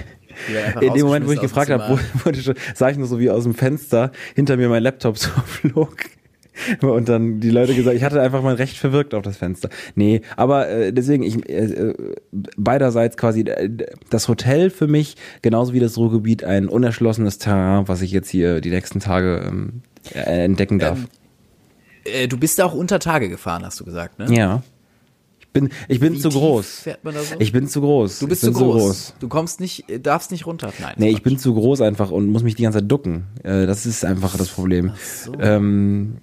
[0.81, 3.45] In dem Moment, wo ich gefragt habe, wurde schon, sah ich nur so wie aus
[3.45, 5.97] dem Fenster hinter mir mein Laptop so flog.
[6.81, 9.69] Und dann die Leute gesagt, ich hatte einfach mein Recht verwirkt auf das Fenster.
[9.95, 11.95] Nee, aber äh, deswegen, ich äh, äh,
[12.33, 13.71] beiderseits quasi äh,
[14.11, 18.61] das Hotel für mich, genauso wie das Ruhrgebiet, ein unerschlossenes Terrain, was ich jetzt hier
[18.61, 20.99] die nächsten Tage ähm, äh, entdecken darf.
[22.05, 24.27] Äh, du bist da auch unter Tage gefahren, hast du gesagt, ne?
[24.35, 24.63] ja.
[25.65, 26.85] Ich bin, ich bin Wie zu groß.
[26.85, 26.91] So?
[27.39, 28.19] Ich bin zu groß.
[28.19, 29.15] du bist zu groß.
[29.21, 30.73] Du kommst nicht, darfst nicht runter.
[30.81, 30.95] Nein.
[30.97, 33.25] Nee, ich bin zu groß einfach und muss mich die ganze Zeit ducken.
[33.43, 34.93] Äh, das ist einfach das Problem.
[35.25, 35.33] so.
[35.41, 36.19] Ähm,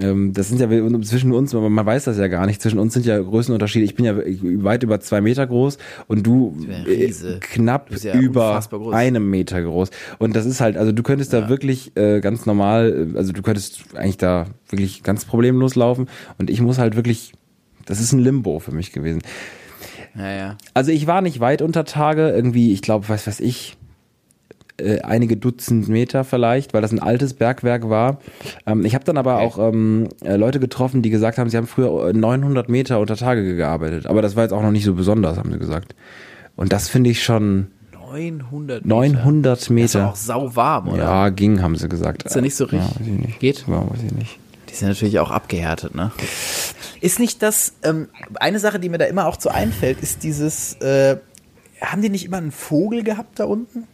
[0.00, 0.68] ähm, das sind ja
[1.02, 2.62] zwischen uns, aber man weiß das ja gar nicht.
[2.62, 3.84] Zwischen uns sind ja Größenunterschiede.
[3.84, 8.14] Ich bin ja weit über zwei Meter groß und du ja äh, knapp Du ja
[8.14, 8.94] über groß.
[8.94, 9.90] einem Meter groß.
[10.18, 13.42] Und das ist halt, also du könntest da wirklich äh, ganz normal, äh, also du
[13.42, 16.06] könntest eigentlich da wirklich ganz problemlos laufen.
[16.38, 17.32] Und ich muss halt wirklich,
[17.88, 19.22] das ist ein Limbo für mich gewesen.
[20.16, 20.56] Ja, ja.
[20.74, 23.76] Also ich war nicht weit unter Tage, irgendwie, ich glaube, was weiß ich,
[24.80, 28.18] äh, einige Dutzend Meter vielleicht, weil das ein altes Bergwerk war.
[28.66, 29.44] Ähm, ich habe dann aber Okay.
[29.46, 33.16] auch ähm, äh, Leute getroffen, die gesagt haben, sie haben früher äh, 900 Meter unter
[33.16, 34.06] Tage gearbeitet.
[34.06, 35.94] Aber das war jetzt auch noch nicht so besonders, haben sie gesagt.
[36.56, 37.68] Und das finde ich schon
[38.12, 38.88] 900 Meter.
[38.88, 40.08] 900 Das ist Meter.
[40.08, 41.02] auch sauwarm, oder?
[41.02, 42.22] Ja, ging, haben sie gesagt.
[42.24, 42.80] Ist ja nicht so richtig.
[42.80, 43.40] Ja, weiß ich nicht.
[43.40, 43.64] Geht?
[43.68, 44.38] Ja, weiß ich nicht.
[44.70, 46.12] Die sind natürlich auch abgehärtet, ne?
[47.00, 50.74] Ist nicht das, ähm, eine Sache, die mir da immer auch so einfällt, ist dieses,
[50.74, 51.16] äh,
[51.80, 53.84] haben die nicht immer einen Vogel gehabt da unten?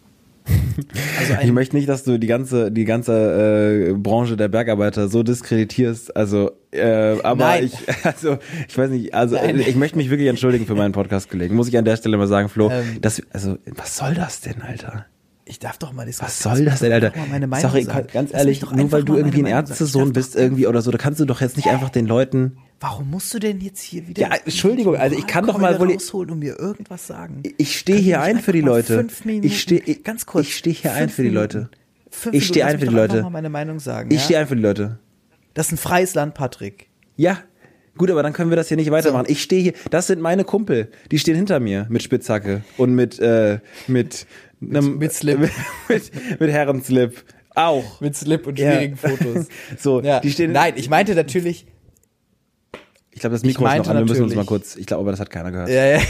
[1.19, 5.23] Also Ich möchte nicht, dass du die ganze, die ganze äh, Branche der Bergarbeiter so
[5.23, 6.17] diskreditierst.
[6.17, 7.65] Also, äh, aber Nein.
[7.65, 8.39] ich, also,
[8.69, 9.61] ich weiß nicht, also Nein.
[9.61, 11.55] ich möchte mich wirklich entschuldigen für meinen Podcast gelegen.
[11.55, 12.71] Muss ich an der Stelle mal sagen, Flo.
[12.71, 12.99] Ähm.
[13.01, 15.07] das, also, was soll das denn, Alter?
[15.47, 17.13] ich darf doch mal Was soll das denn, Alter?
[17.61, 18.09] Sorry, sagen.
[18.13, 21.25] ganz ehrlich, nur weil du irgendwie ein Ärztesohn bist irgendwie oder so, da kannst du
[21.25, 22.59] doch jetzt nicht einfach den Leuten.
[22.85, 24.21] Warum musst du denn jetzt hier wieder?
[24.21, 27.43] Ja, Entschuldigung, also ich kann doch mal wohl- rausholen und mir irgendwas sagen.
[27.57, 28.99] Ich stehe hier ein für die Leute.
[28.99, 30.49] fünf Minuten- Ich stehe, ganz kurz.
[30.49, 31.31] ich stehe hier ein für die.
[31.31, 31.71] Leute.
[32.33, 33.23] Ich stehe ein für die Leute.
[33.23, 34.11] Mal meine Meinung sagen.
[34.11, 34.25] Ich ja?
[34.25, 34.99] stehe ein für die Leute.
[35.55, 36.89] Das ist ein freies Land, Patrick.
[37.17, 37.39] Ja.
[37.97, 39.27] Gut, aber dann können wir das hier nicht weitermachen.
[39.31, 43.19] Ich stehe hier, das sind meine Kumpel, die stehen hinter mir mit Spitzhacke und mit,
[43.19, 44.27] äh, mit,
[44.61, 45.39] einem, mit Slip.
[45.89, 47.25] mit, mit Herrenslip.
[47.55, 48.01] Auch.
[48.03, 48.73] Mit Slip und Ja.
[48.73, 49.47] schwierigen Fotos.
[49.79, 50.21] So, Ja.
[50.21, 50.53] die stehen.
[50.53, 51.65] Nein, ich meinte natürlich.
[53.15, 55.13] Ich glaube, das Mikro ist noch an, wir müssen uns mal kurz, ich glaube, aber
[55.13, 55.69] das hat keiner gehört.
[55.69, 56.01] Ja, ja.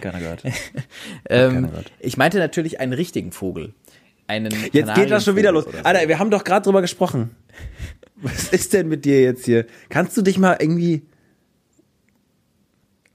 [0.00, 0.44] Keiner gehört.
[1.28, 1.92] Ähm, keiner gehört.
[1.98, 3.74] ich meinte natürlich einen richtigen Vogel.
[4.28, 5.64] Einen Jetzt geht das schon wieder los.
[5.64, 5.70] So.
[5.82, 7.34] Alter, wir haben doch gerade drüber gesprochen.
[8.16, 9.66] Was ist denn mit dir jetzt hier?
[9.88, 11.02] Kannst du dich mal irgendwie.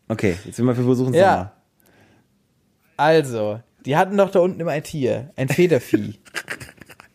[0.10, 1.32] Okay, jetzt will wir versuchen es Ja.
[1.32, 1.52] nochmal.
[2.98, 6.20] Also, die hatten doch da unten ein Tier, ein Federvieh.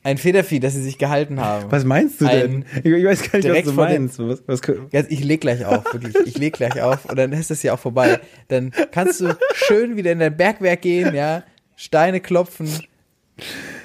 [0.05, 1.71] ein Federvieh, das sie sich gehalten haben.
[1.71, 2.65] Was meinst du denn?
[2.75, 4.19] Ein- Ich, weiß gar nicht, was du meinst.
[4.19, 4.61] Was, was,
[4.91, 6.15] Jetzt, ich leg gleich auf, wirklich.
[6.27, 8.19] Ich leg gleich auf und dann ist das ja auch vorbei.
[8.49, 11.45] Dann kannst du schön wieder in dein Bergwerk gehen, ja,
[11.77, 12.69] Steine klopfen.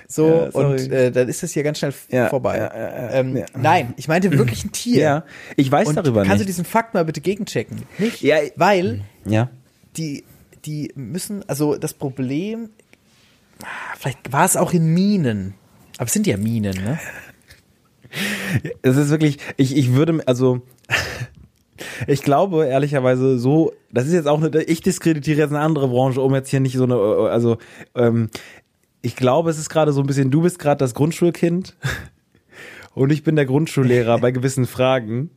[0.07, 2.57] So, Ja, und äh, dann ist das hier ganz schnell Ja, vorbei.
[2.57, 3.43] ja, ähm.
[3.55, 4.99] Nein, ich meinte wirklich ein Tier.
[5.01, 5.23] ja,
[5.55, 6.47] ich weiß und darüber kannst du nicht.
[6.49, 7.83] diesen Fakt mal bitte gegenchecken?
[7.97, 8.21] Nicht?
[8.21, 9.49] Ja, Weil ja.
[9.97, 10.23] die,
[10.65, 12.69] die müssen, also das Problem,
[13.63, 13.65] ah,
[13.99, 15.53] vielleicht war es auch in Minen.
[15.97, 16.99] Aber es sind ja Minen, ne?
[18.81, 20.61] Es ist wirklich, ich, ich würde, also,
[22.07, 26.21] ich glaube ehrlicherweise so, das ist jetzt auch eine, ich diskreditiere jetzt eine andere Branche,
[26.21, 26.95] um jetzt hier nicht so eine,
[27.29, 27.57] also,
[27.95, 28.29] ähm,
[29.01, 31.75] ich glaube, es ist gerade so ein bisschen, du bist gerade das Grundschulkind
[32.97, 35.29] und ich bin der Grundschullehrer bei gewissen Fragen.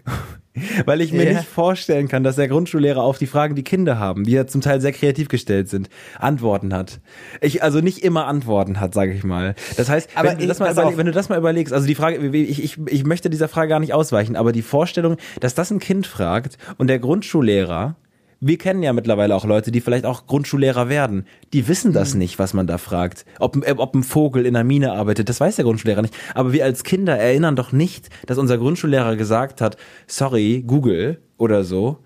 [0.85, 1.35] Weil ich mir Ja.
[1.39, 4.61] nicht vorstellen kann, dass der Grundschullehrer auf die Fragen, die Kinder haben, die ja zum
[4.61, 7.01] Teil sehr kreativ gestellt sind, Antworten hat.
[7.41, 9.55] Ich also nicht immer Antworten hat, sage ich mal.
[9.77, 11.73] Das heißt, Aber wenn, du ich- das mal pass überleg, wenn du das mal überlegst,
[11.73, 15.17] also die Frage, ich, ich, ich möchte dieser Frage gar nicht ausweichen, aber die Vorstellung,
[15.39, 17.95] dass das ein Kind fragt und der Grundschullehrer,
[18.41, 22.19] wir kennen ja mittlerweile auch Leute, die vielleicht auch Grundschullehrer werden, die wissen das Mhm.
[22.21, 23.25] nicht, was man da fragt.
[23.39, 26.15] Ob, äh, ob ein Vogel in einer Mine arbeitet, das weiß der Grundschullehrer nicht.
[26.35, 29.77] Aber wir als Kinder erinnern doch nicht, dass unser Grundschullehrer gesagt hat,
[30.07, 31.99] sorry, Google oder so,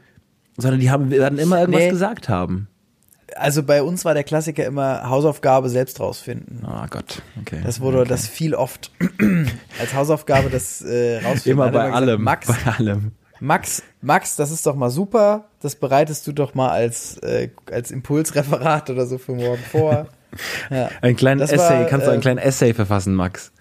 [0.56, 1.90] sondern die haben, werden immer irgendwas Nee.
[1.90, 2.68] gesagt haben.
[3.36, 6.62] Also bei uns war der Klassiker immer Hausaufgabe selbst rausfinden.
[6.64, 7.60] Oh Gott, okay.
[7.64, 8.92] Das wurde das viel oft
[9.80, 11.52] als Hausaufgabe das äh, rausfinden.
[11.52, 12.22] immer er bei gesagt, allem.
[12.22, 13.12] Max, Bei allem.
[13.44, 15.44] Max, Max, das ist doch mal super.
[15.60, 20.08] Das bereitest du doch mal als äh, als Impulsreferat oder so für morgen vor.
[20.68, 23.52] Ja, Ein kleines Das war, Essay, kannst du äh, einen kleinen Essay verfassen, Max?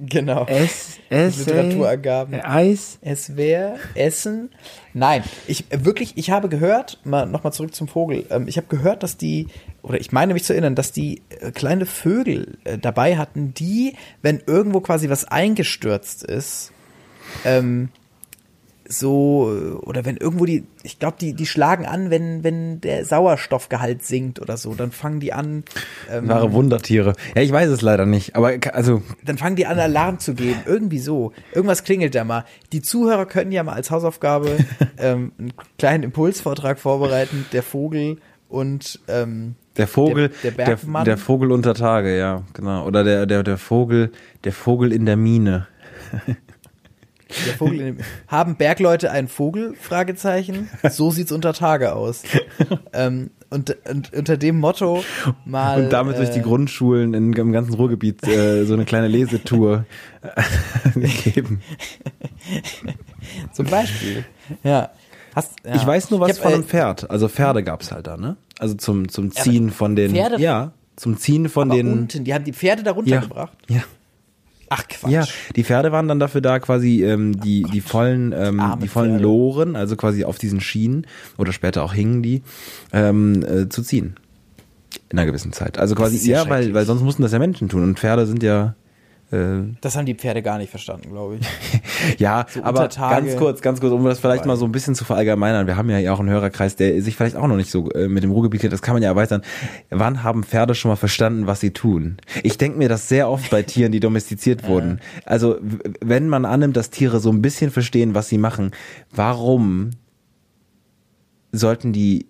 [0.00, 0.44] genau.
[0.46, 2.40] S, Essay, Literaturangaben.
[2.40, 2.98] Eis.
[3.00, 4.50] Es wäre Essen.
[4.92, 8.26] Nein, ich wirklich, ich habe gehört, mal nochmal zurück zum Vogel.
[8.30, 9.46] Ähm, ich habe gehört, dass die,
[9.82, 13.94] oder ich meine mich zu erinnern, dass die äh, kleine Vögel äh, dabei hatten, die,
[14.20, 16.72] wenn irgendwo quasi was eingestürzt ist,
[17.44, 17.90] ähm,
[18.88, 24.04] so, oder wenn irgendwo die, ich glaube, die, die schlagen an, wenn, wenn der Sauerstoffgehalt
[24.04, 25.64] sinkt oder so, dann fangen die an,
[26.10, 27.14] ähm, Wahre Wundertiere.
[27.34, 30.60] Ja, ich weiß es leider nicht, aber also dann fangen die an, Alarm zu geben.
[30.66, 31.32] Irgendwie so.
[31.52, 32.44] Irgendwas klingelt da mal.
[32.72, 34.56] Die Zuhörer können ja mal als Hausaufgabe
[34.98, 37.46] ähm, einen kleinen Impulsvortrag vorbereiten.
[37.52, 38.18] Der Vogel
[38.48, 41.04] und ähm, der Vogel, der der, Bergmann.
[41.04, 42.86] der Vogel unter Tage, ja, genau.
[42.86, 44.10] Oder der, der, der Vogel,
[44.44, 45.66] der Vogel in der Mine.
[47.46, 49.74] der Vogel in dem, haben Bergleute einen Vogel?
[49.80, 50.68] Fragezeichen.
[50.90, 52.22] So sieht's unter Tage aus.
[52.92, 55.02] ähm, und, und unter dem Motto
[55.44, 59.08] mal Und damit durch die äh, Grundschulen in, im ganzen Ruhrgebiet äh, so eine kleine
[59.08, 59.86] Lesetour
[60.22, 61.60] äh, geben.
[63.52, 64.24] zum Beispiel.
[64.62, 64.90] Ja.
[65.34, 65.74] Hast, ja.
[65.74, 67.10] Ich weiß nur was hab, von äh, einem Pferd.
[67.10, 68.36] Also Pferde gab's halt da, ne?
[68.58, 70.12] Also zum, zum Ziehen von den.
[70.12, 71.92] Pferde- ja, zum Ziehen von den.
[71.92, 73.52] unten, die haben die Pferde da ja, runtergebracht.
[73.68, 73.82] ja.
[74.68, 75.10] Ach Quatsch.
[75.10, 75.24] Ja,
[75.54, 79.12] die Pferde waren dann dafür da, quasi ähm, die die vollen ähm, Arme die vollen
[79.12, 79.22] Pferde.
[79.22, 81.06] Loren, also quasi auf diesen Schienen
[81.38, 82.42] oder später auch hingen die
[82.92, 84.16] ähm, äh, zu ziehen
[85.08, 85.78] in einer gewissen Zeit.
[85.78, 88.42] Also quasi ja ja, weil weil sonst mussten das ja Menschen tun und Pferde sind
[88.42, 88.74] ja
[89.30, 91.46] Das haben die Pferde gar nicht verstanden, glaube ich.
[92.20, 95.04] ja, So aber ganz kurz, ganz kurz, um das vielleicht mal so ein bisschen zu
[95.04, 95.66] verallgemeinern.
[95.66, 98.22] Wir haben ja auch einen Hörerkreis, der sich vielleicht auch noch nicht so äh, mit
[98.22, 98.72] dem Ruhrgebiet kennt.
[98.72, 99.42] Das kann man ja erweitern.
[99.90, 102.18] Wann haben Pferde schon mal verstanden, was sie tun?
[102.44, 105.00] Ich denke mir das sehr oft bei Tieren, die domestiziert wurden.
[105.24, 105.56] Also
[106.00, 108.70] wenn man annimmt, dass Tiere so ein bisschen verstehen, was sie machen,
[109.10, 109.90] warum
[111.50, 112.26] sollten die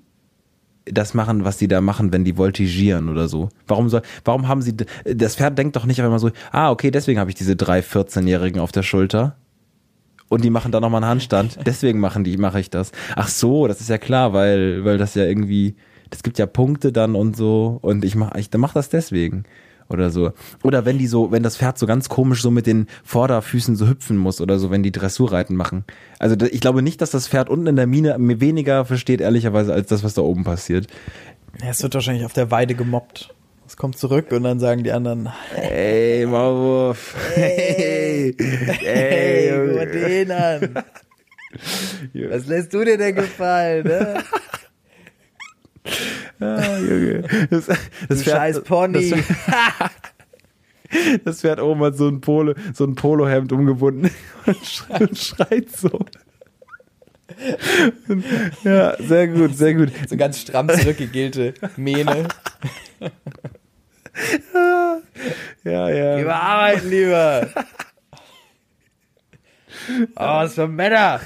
[0.86, 3.48] das machen, was die da machen, wenn die voltigieren oder so?
[3.66, 6.90] Warum soll, warum haben sie, das Pferd denkt doch nicht auf einmal so, ah, okay,
[6.90, 9.36] deswegen habe ich diese drei 14-Jährigen auf der Schulter.
[10.28, 11.58] Und die machen da nochmal einen Handstand.
[11.66, 12.90] Deswegen machen die, mache ich das.
[13.14, 15.76] Ach so, das ist ja klar, weil, weil das ja irgendwie,
[16.10, 17.78] das gibt ja Punkte dann und so.
[17.80, 19.44] Und ich mach, ich mach das deswegen.
[19.88, 20.32] Oder so.
[20.62, 23.86] Oder wenn die so, wenn das Pferd so ganz komisch so mit den Vorderfüßen so
[23.86, 25.84] hüpfen muss oder so, wenn die Dressurreiten machen.
[26.18, 29.72] Also ich glaube nicht, dass das Pferd unten in der Mine mir weniger versteht, ehrlicherweise,
[29.72, 30.88] als das, was da oben passiert.
[31.62, 33.32] Ja, es wird wahrscheinlich auf der Weide gemobbt.
[33.66, 37.16] Es kommt zurück und dann sagen die anderen, Ey, Maulwurf.
[37.34, 40.84] Hey, hey, guck mal den an.
[42.30, 44.22] Was lässt du dir denn gefallen, ne?
[46.40, 47.22] Ah, Junge.
[47.50, 49.10] Das, das Du scheiß Pony.
[49.10, 49.90] Das,
[51.24, 54.10] das Pferd oben hat so ein Polo, so ein Polohemd umgebunden
[54.46, 56.04] und schreit, so.
[58.64, 59.92] Ja, sehr gut, sehr gut.
[60.08, 62.28] So ganz stramm zurückgegelte Mähne.
[65.64, 66.18] Ja, ja.
[66.18, 67.48] Überarbeiten lieber.
[70.16, 71.20] Oh, was für Männer.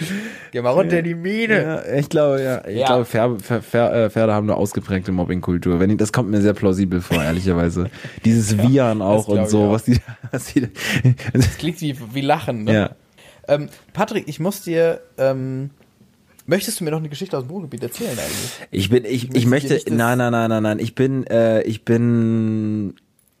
[0.52, 1.62] Geh mal runter in die Mine.
[1.86, 2.66] Ja, ich glaube, ja.
[2.66, 2.86] Ich Ja.
[2.86, 5.80] glaube, Pferde, Pferde, Pferde, Pferde haben eine ausgeprägte Mobbingkultur.
[5.80, 7.90] Wenn ich, das kommt mir sehr plausibel vor, ehrlicherweise.
[8.24, 9.72] Dieses Wiehern auch glaub und ich so, auch.
[9.72, 9.98] was die,
[10.30, 10.68] was die,
[11.32, 12.72] Das klingt wie, wie Lachen, ne?
[12.74, 12.90] ja.
[13.48, 15.70] Ähm, Patrick, ich muss dir, ähm,
[16.46, 18.50] möchtest du mir noch eine Geschichte aus dem Ruhrgebiet erzählen eigentlich?
[18.70, 20.78] Ich bin, ich, ich möchte möchte, nein, nein, nein, nein, nein.
[20.80, 22.94] Ich bin, äh, ich bin,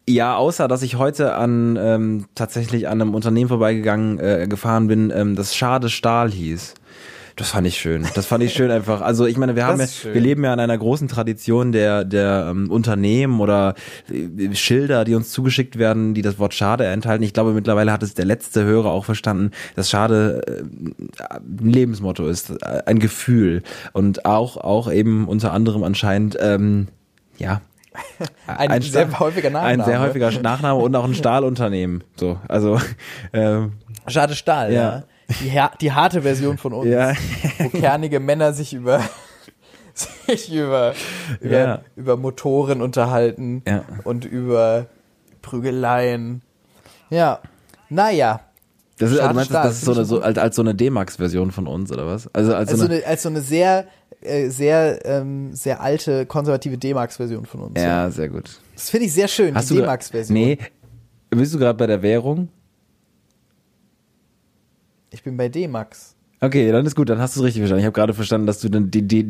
[0.08, 5.12] ja, außer dass ich heute an ähm, tatsächlich an einem Unternehmen vorbeigegangen äh, gefahren bin,
[5.14, 6.74] ähm, das Schade Stahl hieß.
[7.36, 8.04] Das fand ich schön.
[8.16, 9.00] Das fand ich schön einfach.
[9.00, 12.48] Also ich meine, wir haben ja, wir leben ja in einer großen Tradition der der
[12.50, 13.74] ähm, Unternehmen oder
[14.10, 17.22] äh, Schilder, die uns zugeschickt werden, die das Wort Schade enthalten.
[17.22, 22.26] Ich glaube, mittlerweile hat es der letzte Hörer auch verstanden, dass Schade äh, ein Lebensmotto
[22.26, 26.88] ist, äh, ein Gefühl und auch auch eben unter anderem anscheinend ähm,
[27.38, 27.60] ja
[28.46, 29.72] Ein sehr Stahl- häufiger Nachname.
[29.82, 32.04] ein sehr häufiger Nachname und auch ein Stahlunternehmen.
[32.16, 32.80] So, also
[33.32, 33.72] ähm,
[34.06, 35.04] Schade Stahl, ja.
[35.50, 35.72] Ja.
[35.72, 36.88] Die, die harte Version von uns.
[36.88, 37.12] Ja.
[37.58, 39.02] Wo kernige Männer sich über,
[40.26, 40.94] sich über,
[41.40, 41.80] über, Ja.
[41.96, 43.62] über Motoren unterhalten.
[43.68, 43.84] Ja.
[44.04, 44.86] Und über
[45.42, 46.42] Prügeleien.
[47.10, 47.40] Ja.
[47.90, 48.40] Naja.
[48.98, 50.74] das ist, Schade du meinst, Stahl, das ist so eine, so, als, als so eine
[50.74, 52.32] D-Max-Version von uns oder was?
[52.34, 53.86] Also als, Also so eine, eine, als so eine sehr,
[54.20, 57.80] äh, sehr, ähm, sehr alte, konservative D-Max-Version von uns.
[57.80, 58.60] ja, sehr gut.
[58.74, 60.36] Das finde ich sehr schön, Hast die D-Max-Version.
[60.36, 60.58] Nee,
[61.30, 62.48] bist du gerade bei der Währung?
[65.10, 66.14] Ich bin bei D-Max.
[66.40, 67.80] Okay, dann ist gut, dann hast du es richtig verstanden.
[67.80, 69.24] Ich habe gerade verstanden, dass du dann die, die,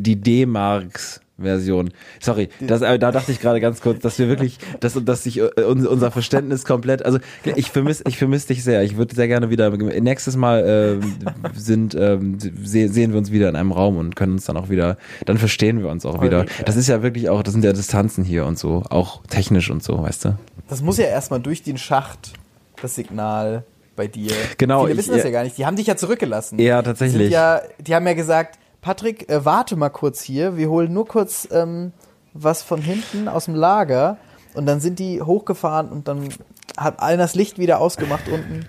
[1.39, 1.89] D-Marks-Version.
[2.19, 5.39] Sorry, das, äh, da dachte ich gerade ganz kurz, dass wir wirklich, dass, dass sich
[5.39, 7.05] äh, un- unser Verständnis komplett.
[7.05, 7.19] Also
[7.55, 8.83] ich vermisse ich vermiss dich sehr.
[8.83, 9.69] Ich würde sehr gerne wieder.
[9.69, 14.45] Nächstes Mal äh, sind se sehen wir uns wieder in einem Raum und können uns
[14.45, 14.97] dann auch wieder.
[15.25, 16.45] Dann verstehen wir uns auch wieder.
[16.65, 17.43] Das ist ja wirklich auch.
[17.43, 20.35] Das sind ja Distanzen hier und so, auch technisch und so, weißt du.
[20.67, 22.33] Das muss ja erstmal durch den Schacht,
[22.81, 23.63] das Signal
[23.95, 24.31] bei dir.
[24.57, 25.57] Genau, Viele ich- wissen das ja- ja gar nicht.
[25.57, 26.59] Die haben dich ja zurückgelassen.
[26.59, 27.31] Ja, tatsächlich.
[27.31, 30.57] ja, die haben ja gesagt, Patrick, äh, warte mal kurz hier.
[30.57, 31.91] Wir holen nur kurz ähm,
[32.33, 34.17] was von hinten aus dem Lager.
[34.53, 36.29] Und dann sind die hochgefahren und dann
[36.77, 38.65] hat einer das Licht wieder ausgemacht unten.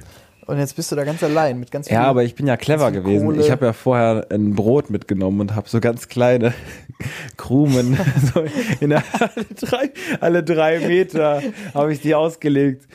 [0.47, 2.57] Und jetzt bist du da ganz allein mit ganz viel Ja, aber ich bin ja
[2.57, 3.25] clever gewesen.
[3.25, 3.41] Kohle.
[3.41, 6.53] Ich habe ja vorher ein Brot mitgenommen und habe so ganz kleine
[7.37, 7.97] Krumen,
[8.35, 8.45] so
[8.81, 11.41] in der, alle, drei, alle drei Meter
[11.73, 12.89] habe ich die ausgelegt,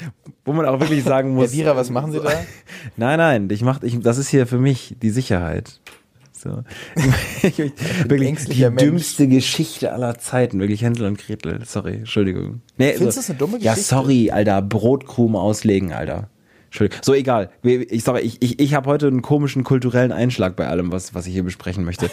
[0.43, 1.53] wo man auch wirklich sagen muss.
[1.53, 2.29] Vira, was machen sie da?
[2.97, 5.79] Nein, nein, ich mach, ich, das ist hier für mich die Sicherheit.
[6.45, 6.63] So.
[7.41, 7.71] Ich, ich,
[8.09, 8.81] wirklich die Mensch.
[8.81, 11.59] dümmste Geschichte aller Zeiten, wirklich Hänsel und Gretel.
[11.65, 12.61] Sorry, Entschuldigung.
[12.77, 13.95] Nee, Findest du das eine dumme Ja, Geschichte?
[13.95, 16.29] sorry, Alter, Brotkrumen auslegen, Alter.
[16.65, 17.01] Entschuldigung.
[17.03, 17.49] So, egal.
[17.63, 21.25] Ich sage, ich, ich, ich habe heute einen komischen kulturellen Einschlag bei allem, was, was
[21.25, 22.09] ich hier besprechen möchte.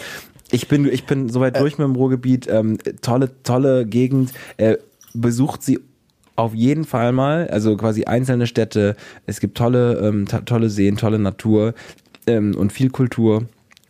[0.51, 2.47] Ich bin, ich bin soweit durch mit dem Ruhrgebiet.
[2.49, 4.31] Ähm, tolle, tolle Gegend.
[4.57, 4.77] Äh,
[5.13, 5.79] besucht sie
[6.35, 7.47] auf jeden Fall mal.
[7.49, 8.95] Also quasi einzelne Städte.
[9.25, 11.73] Es gibt tolle, ähm, to- tolle Seen, tolle Natur
[12.25, 13.43] ähm, und viel Kultur.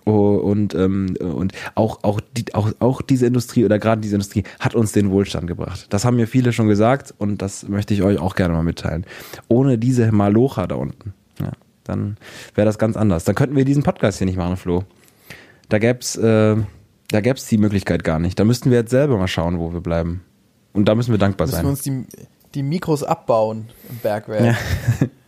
[0.06, 4.44] Oh, und ähm, und auch auch die, auch auch diese Industrie oder gerade diese Industrie
[4.60, 5.88] hat uns den Wohlstand gebracht.
[5.90, 9.06] Das haben mir viele schon gesagt und das möchte ich euch auch gerne mal mitteilen.
[9.48, 11.52] Ohne diese Malocha da unten, ja,
[11.86, 12.18] dann
[12.54, 13.24] wäre das ganz anders.
[13.24, 14.84] Dann könnten wir diesen Podcast hier nicht machen, Flo.
[15.70, 16.58] Da gäb's äh,
[17.10, 18.38] da gäb's die Möglichkeit gar nicht.
[18.40, 20.22] Da müssten wir jetzt selber mal schauen, wo wir bleiben.
[20.74, 21.66] Und da müssen wir dankbar Müssen sein.
[21.66, 22.06] wir uns die,
[22.56, 24.58] die Mikros abbauen im Bergwerk.
[25.00, 25.08] Ja.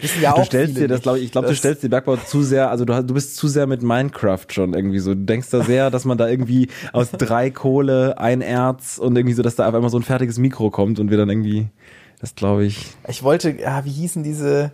[0.00, 2.16] Wissen ja auch Du stellst dir das, glaube ich, ich glaube, du stellst dir Bergbau
[2.16, 5.14] zu sehr, also du, du bist zu sehr mit Minecraft schon irgendwie so.
[5.14, 9.34] Du denkst da sehr, dass man da irgendwie aus drei Kohle, ein Erz und irgendwie
[9.34, 11.68] so, dass da auf einmal so ein fertiges Mikro kommt und wir dann irgendwie,
[12.20, 12.86] das glaube ich.
[13.08, 14.72] Ich wollte, ja, wie hießen diese,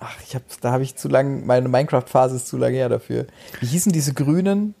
[0.00, 3.26] ach, ich hab, da habe ich zu lang, meine Minecraft-Phase ist zu lange her dafür.
[3.60, 4.74] Wie hießen diese Grünen,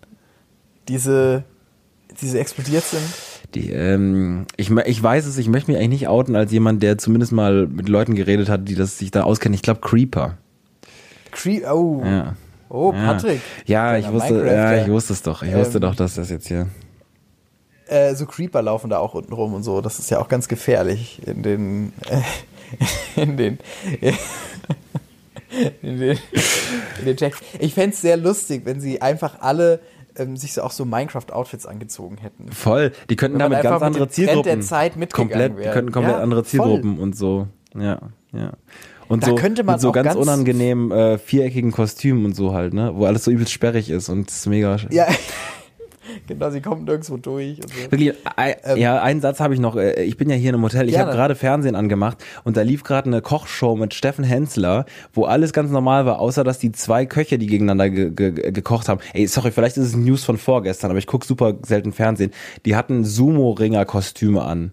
[0.88, 1.44] diese,
[2.20, 3.02] diese explodiert sind?
[3.54, 6.96] Die, ähm, ich, ich weiß es, ich möchte mich eigentlich nicht outen als jemand, der
[6.98, 9.54] zumindest mal mit Leuten geredet hat, die das sich da auskennen.
[9.54, 10.38] Ich glaube Creeper.
[11.30, 12.36] Cre oh, Ja.
[12.68, 12.92] oh.
[12.92, 13.40] Patrick.
[13.66, 15.42] Ja, ich wusste, ja, ich wusste es doch.
[15.42, 16.68] Ich wusste Ähm, doch, dass das jetzt hier.
[17.86, 19.80] Äh, so Creeper laufen da auch unten rum und so.
[19.80, 22.20] Das ist ja auch ganz gefährlich in den, äh,
[23.20, 23.58] in den,
[25.82, 26.18] in den,
[27.02, 27.30] in den.
[27.58, 29.80] Ich fänd's sehr lustig, wenn sie einfach alle
[30.16, 32.50] ähm, sich so auch so Minecraft-Outfits angezogen hätten.
[32.52, 32.92] Voll.
[33.10, 34.42] Die könnten damit ganz mit andere Trend Zielgruppen.
[34.44, 35.72] der Zeit mitgegangen komplett, die wäre.
[35.74, 36.48] könnten komplett Ja, andere voll.
[36.50, 37.48] Zielgruppen und so.
[37.74, 37.98] Ja,
[38.32, 38.52] ja.
[39.08, 42.54] Und Da so, könnte man mit so ganz, ganz- unangenehmen äh, viereckigen Kostümen und so
[42.54, 42.92] halt, ne?
[42.94, 44.76] Wo alles so übelst sperrig ist und es ist mega.
[44.90, 45.06] Ja,
[46.26, 47.58] genau, sie kommen nirgendwo durch.
[47.62, 47.90] So.
[47.90, 49.76] Wirklich, ein, ja, einen Satz habe ich noch.
[49.76, 50.88] äh, Ich bin ja hier in einem Hotel.
[50.88, 54.86] Ich Ähm, habe gerade Fernsehen angemacht und da lief gerade eine Kochshow mit Steffen Hensler,
[55.12, 58.88] wo alles ganz normal war, außer dass die zwei Köche, die gegeneinander ge ge gekocht
[58.88, 59.00] haben.
[59.14, 62.30] Ey, sorry, vielleicht ist es News von vorgestern, aber ich gucke super selten Fernsehen.
[62.66, 64.72] Die hatten Sumo-Ringer-Kostüme an.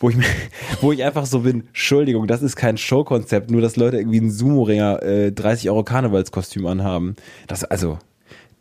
[0.00, 0.24] Wo ich, mir-
[0.80, 4.30] wo ich einfach so bin, Entschuldigung, das ist kein Showkonzept, nur dass Leute irgendwie einen
[4.30, 7.16] Sumo-Ringer äh, 30 Euro Karnevalskostüm anhaben.
[7.48, 7.98] Das, also,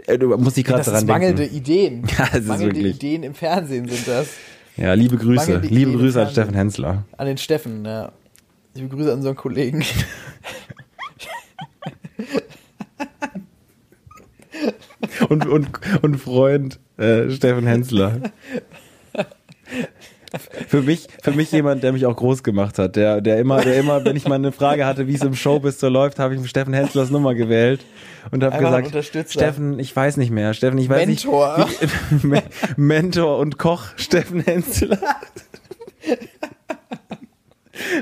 [0.08, 1.56] äh, du musst dich gerade Das ist daran mangelnde denken.
[1.58, 2.04] Ideen.
[2.18, 4.30] Ja, ist mangelnde wirklich- Ideen im Fernsehen sind das.
[4.76, 5.36] Ja, liebe Grüße.
[5.36, 6.30] mangelnde Liebe Ideen Grüße an.
[6.32, 7.06] Steffen Hensler.
[7.18, 8.12] An den Steffen, ja.
[8.74, 9.84] Liebe Grüße an unseren Kollegen.
[15.30, 15.70] und, und,
[16.02, 18.22] und Freund äh, Steffen Hensler.
[20.68, 23.78] Für mich, für mich jemand, der mich auch groß gemacht hat, der, der immer, der
[23.78, 26.50] immer, wenn ich mal eine Frage hatte, wie es im Showbiz so läuft, habe ich
[26.50, 27.86] Steffen Henslers Nummer gewählt
[28.32, 29.32] und habe gesagt.
[29.32, 31.66] Steffen, ich weiß nicht mehr, Steffen, ich weiß Mentor.
[31.80, 32.24] nicht.
[32.24, 32.44] Me-
[32.76, 34.98] Mentor und Koch Steffen Hensler.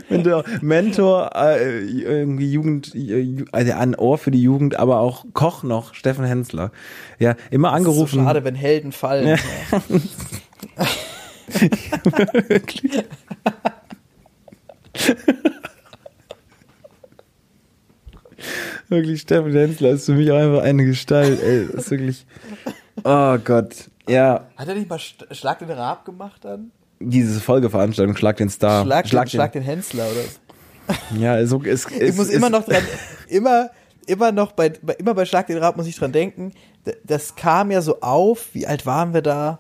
[0.10, 2.94] Mentor, Mentor äh, irgendwie Jugend,
[3.52, 6.72] also ein Ohr für die Jugend, aber auch Koch noch, Steffen Hensler.
[7.20, 8.24] Ja, immer Das ist so angerufen.
[8.24, 9.38] schade, wenn Helden fallen.
[12.50, 13.04] Wirklich.
[18.90, 21.68] wirklich, Steffen Hensler ist für mich auch einfach eine Gestalt, ey.
[21.72, 22.26] Das ist wirklich.
[23.04, 23.90] Oh Gott.
[24.08, 26.72] Ja, Hat er nicht mal Sch- Schlag den Raab gemacht dann?
[27.00, 28.84] diese Folgeveranstaltung, Schlag den Star.
[28.86, 31.92] Schlag, Schlag den, Schlag den Hensler oder Ja, so ist.
[31.92, 32.84] Ich muss immer noch dran,
[33.28, 33.70] immer,
[34.08, 36.54] immer noch bei, bei, immer bei Schlag den Raab muss ich dran denken.
[37.04, 39.60] Das kam ja so auf, wie alt waren wir da?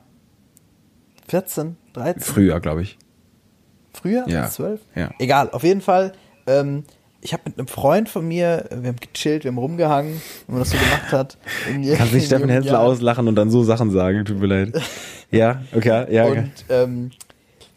[1.27, 2.21] 14, 13?
[2.21, 2.97] Früher, glaube ich.
[3.93, 4.25] Früher?
[4.27, 4.49] Ja.
[4.49, 4.81] 12?
[4.95, 5.09] Ja.
[5.19, 6.13] Egal, auf jeden Fall.
[6.47, 6.83] Ähm,
[7.21, 10.61] ich habe mit einem Freund von mir, wir haben gechillt, wir haben rumgehangen, wie man
[10.61, 11.37] das so gemacht hat.
[11.75, 14.81] Nicht in Steffen Hensler auslachen und dann so Sachen sagen, tut mir leid.
[15.31, 16.25] Ja, okay, ja.
[16.25, 17.09] Und ähm,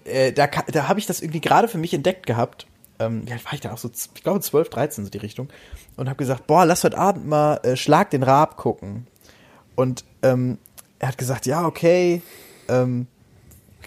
[0.05, 2.67] äh, da, da habe ich das irgendwie gerade für mich entdeckt gehabt.
[3.01, 5.49] Ähm, alt war ich da auch so, ich glaube 12, 13 so die Richtung.
[5.97, 9.07] Und habe gesagt, boah, lass heute Abend mal äh, Schlag den Raab gucken.
[9.75, 10.59] Und ähm,
[10.99, 12.23] er hat gesagt, ja, okay,
[12.69, 13.07] ähm,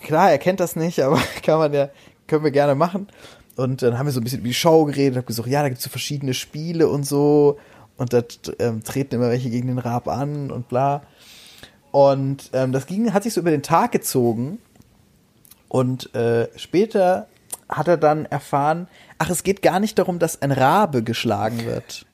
[0.02, 1.90] klar, er kennt das nicht, aber kann man ja,
[2.28, 3.08] können wir gerne machen.
[3.56, 5.70] Und dann haben wir so ein bisschen über die Show geredet, habe gesagt, ja, da
[5.70, 7.60] gibt's so verschiedene Spiele und so.
[7.98, 8.24] Und da
[8.60, 11.04] ähm, treten immer welche gegen den Raab an und bla.
[11.92, 14.60] Und ähm, das ging, hat sich so über den Tag gezogen.
[15.68, 17.28] Und äh, später
[17.70, 18.88] hat er dann erfahren,
[19.20, 22.06] ach, es geht gar nicht darum, dass ein Rabe geschlagen wird.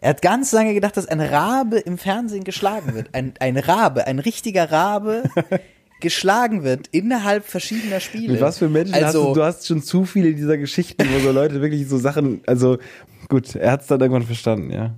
[0.00, 3.14] Er hat ganz lange gedacht, dass ein Rabe im Fernsehen geschlagen wird.
[3.14, 5.24] Ein, ein Rabe, ein richtiger Rabe
[6.00, 8.32] geschlagen wird innerhalb verschiedener Spiele.
[8.32, 9.34] Mit was für Menschen hast also, du?
[9.34, 12.78] Du hast schon zu viele dieser Geschichten, wo so Leute wirklich so Sachen, also
[13.28, 14.94] gut, er hat es dann irgendwann verstanden, ja.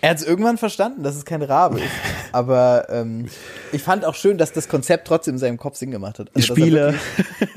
[0.00, 1.88] Er hat es irgendwann verstanden, dass es kein Rabe ist.
[2.32, 3.26] Aber ähm,
[3.72, 6.30] ich fand auch schön, dass das Konzept trotzdem in seinem Kopf Sinn gemacht hat.
[6.34, 6.94] Also, Spiele.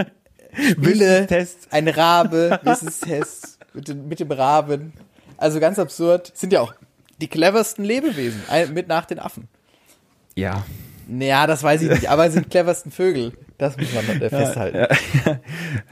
[0.77, 1.67] Wissenstest.
[1.71, 4.93] ein Rabe, Wissenstest mit, dem- mit dem Raben.
[5.37, 6.31] Also ganz absurd.
[6.35, 6.73] Sind ja auch
[7.21, 8.41] die cleversten Lebewesen,
[8.73, 9.47] mit nach den Affen.
[10.35, 10.63] Ja.
[11.09, 13.31] Naja, das weiß ich nicht, aber sind cleversten Vögel.
[13.57, 14.77] Das muss man äh, festhalten.
[14.77, 15.39] Ja,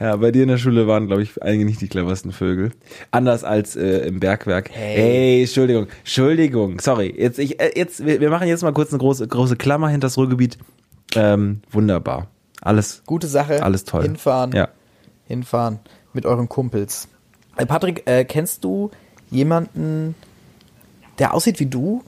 [0.00, 2.72] ja, bei dir in der Schule waren, glaube ich, einige nicht die cleversten Vögel.
[3.10, 4.70] Anders als äh, im Bergwerk.
[4.70, 4.96] Hey.
[4.96, 7.14] Hey, Entschuldigung, Entschuldigung, sorry.
[7.16, 10.06] Jetzt, ich, äh, jetzt, wir, wir machen jetzt mal kurz eine große, große Klammer hinter
[10.06, 10.58] das Ruhrgebiet.
[11.14, 12.28] Ähm, wunderbar.
[12.60, 13.62] Alles, Gute Sache.
[13.62, 14.02] alles toll.
[14.02, 14.52] Hinfahren.
[14.52, 14.68] Ja.
[15.26, 15.80] Hinfahren
[16.12, 17.08] mit euren Kumpels.
[17.56, 18.90] Äh, Patrick, äh, kennst du
[19.30, 20.14] jemanden,
[21.18, 22.04] der aussieht wie du?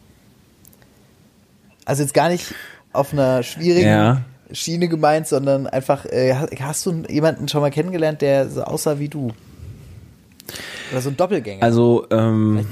[1.84, 2.54] Also jetzt gar nicht
[2.92, 4.22] auf einer schwierigen Ja.
[4.52, 9.08] Schiene gemeint, sondern einfach, äh, hast, du jemanden schon mal kennengelernt, der so aussah wie
[9.08, 9.32] du?
[10.90, 11.62] Oder so ein Doppelgänger?
[11.62, 12.66] Also, ähm,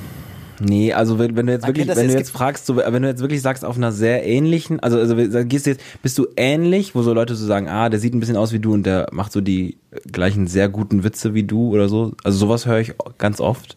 [0.58, 3.02] nee, also wenn, wenn du jetzt Man wirklich, wenn ja, du jetzt fragst, so, wenn
[3.02, 6.26] du jetzt wirklich sagst, auf einer sehr ähnlichen, also, also gehst du jetzt, bist du
[6.36, 8.84] ähnlich, wo so Leute so sagen, ah, der sieht ein bisschen aus wie du und
[8.86, 9.76] der macht so die
[10.10, 12.12] gleichen sehr guten Witze wie du oder so.
[12.24, 13.76] Also sowas höre ich ganz oft.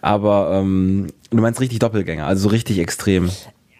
[0.00, 3.30] Aber ähm, du meinst richtig Doppelgänger, also so richtig extrem.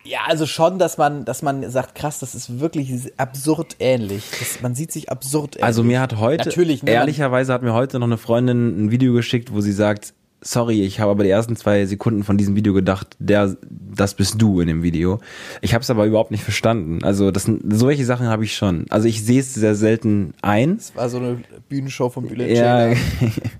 [0.04, 4.24] Ja, also schon, dass man, dass man sagt, krass, das ist wirklich absurd ähnlich.
[4.38, 5.64] Das, man sieht sich absurd ähnlich.
[5.64, 9.12] Also mir hat heute, Natürlich, ne, ehrlicherweise hat mir heute noch eine Freundin ein Video
[9.12, 12.72] geschickt, wo sie sagt, sorry, ich habe aber die ersten zwei Sekunden von diesem Video
[12.74, 15.20] gedacht, der, das bist du in dem Video.
[15.60, 17.04] Ich habe es aber überhaupt nicht verstanden.
[17.04, 18.86] Also das solche Sachen habe ich schon.
[18.90, 20.76] Also ich sehe es sehr selten ein.
[20.78, 21.38] Das war so eine
[21.68, 22.92] Bühnenshow von Bülent Ja,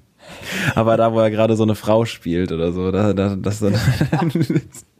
[0.75, 3.75] aber da, wo er gerade so eine Frau spielt oder so, da, da, das dann.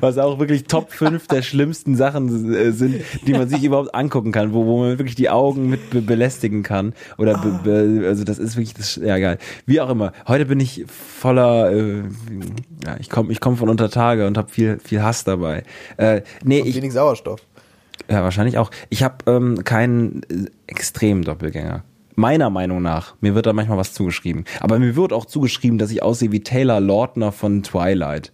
[0.00, 4.32] Was auch wirklich Top 5 der schlimmsten Sachen äh, sind, die man sich überhaupt angucken
[4.32, 6.94] kann, wo, wo man wirklich die Augen mit be belästigen kann.
[7.16, 9.38] Oder be be also das ist wirklich das ja geil.
[9.66, 10.12] Wie auch immer.
[10.26, 12.02] Heute bin ich voller äh,
[12.84, 15.62] ja, ich komme ich komm von unter Tage und habe viel viel Hass dabei.
[15.96, 17.40] Äh, nee, Und ich wenig Sauerstoff.
[18.10, 18.70] ja, wahrscheinlich auch.
[18.90, 21.84] Ich habe ähm, keinen äh, extremen Doppelgänger.
[22.14, 23.14] Meiner Meinung nach.
[23.20, 24.44] Mir wird da manchmal was zugeschrieben.
[24.58, 28.32] Aber mir wird auch zugeschrieben, dass ich aussehe wie Taylor Lautner von Twilight.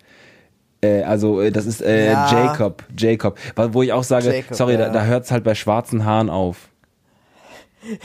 [0.84, 2.30] Äh, also, äh, das ist äh, Ja.
[2.30, 2.84] Jacob.
[2.96, 3.38] Jacob.
[3.56, 4.92] Wo ich auch sage, Jacob, sorry, da, ja.
[4.92, 6.68] da hört's halt bei schwarzen Haaren auf.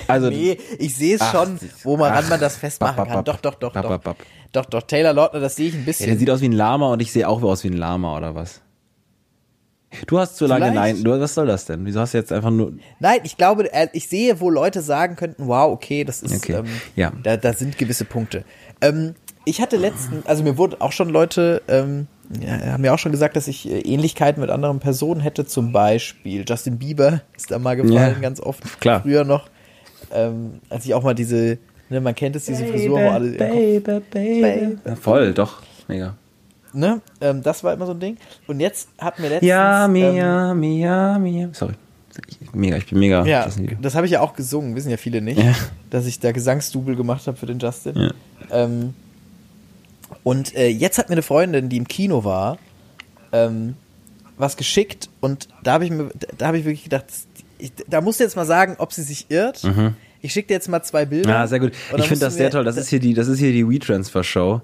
[0.07, 3.23] Also, Nee, ich sehe es schon, wo man man das festmachen bap, bap, kann.
[3.25, 4.15] Doch, doch, doch, Bap, doch.
[4.51, 6.07] Doch, doch, Taylor Lautner, das sehe ich ein ja, bisschen.
[6.07, 8.35] der sieht aus wie ein Lama und ich sehe auch aus wie ein Lama oder
[8.35, 8.61] was?
[10.05, 10.95] Du hast zu lange Vielleicht.
[10.97, 11.03] Nein.
[11.03, 11.85] Du, was soll das denn?
[11.85, 12.73] Wieso hast du jetzt einfach nur.
[12.99, 16.53] Nein, ich glaube, äh, ich sehe, wo Leute sagen könnten, wow, okay, das ist, Okay,
[16.53, 16.65] ähm,
[16.95, 17.11] ja.
[17.23, 18.43] da, da sind gewisse Punkte.
[18.81, 19.15] Ähm,
[19.45, 22.07] ich hatte letzten, also mir wurden auch schon Leute, ähm,
[22.41, 25.71] ja, haben mir auch schon gesagt, dass ich äh, Ähnlichkeiten mit anderen Personen hätte, zum
[25.71, 28.79] Beispiel Justin Bieber ist da mal gefallen, Ja, ganz oft.
[28.79, 29.01] klar.
[29.01, 29.49] Früher noch,
[30.13, 31.57] ähm, als ich auch mal diese,
[31.89, 34.77] ne, man kennt es, diese Frisur, wo alle, baby, baby.
[34.85, 35.61] Ja, voll, doch.
[35.87, 36.15] Mega.
[36.73, 38.17] ne, ähm, das war immer so ein Ding.
[38.47, 41.49] Und jetzt hat mir letztens, Ja, ähm, Mia, Mia, Mia.
[41.53, 41.73] Sorry.
[42.27, 43.23] Ich- Mega, ich bin mega.
[43.25, 43.47] Ja,
[43.81, 45.53] das habe ich ja auch gesungen, wissen ja viele nicht, Ja.
[45.89, 47.95] dass ich da Gesangsdouble gemacht habe für den Justin.
[47.95, 48.11] Ja.
[48.51, 48.93] Ähm,
[50.29, 52.57] und äh, jetzt hat mir eine Freundin, die im Kino war,
[53.31, 53.75] ähm,
[54.37, 57.05] was geschickt und da habe ich mir, da habe ich wirklich gedacht,
[57.57, 59.63] ich, da musst du jetzt mal sagen, ob sie sich irrt.
[60.21, 61.29] Ich schicke dir jetzt mal zwei Bilder.
[61.29, 61.47] Ja, Mhm.
[61.47, 61.71] Sehr gut.
[61.97, 62.63] Ich finde das sehr toll.
[62.63, 64.61] Das ist hier die, das ist hier die WeTransfer-Show.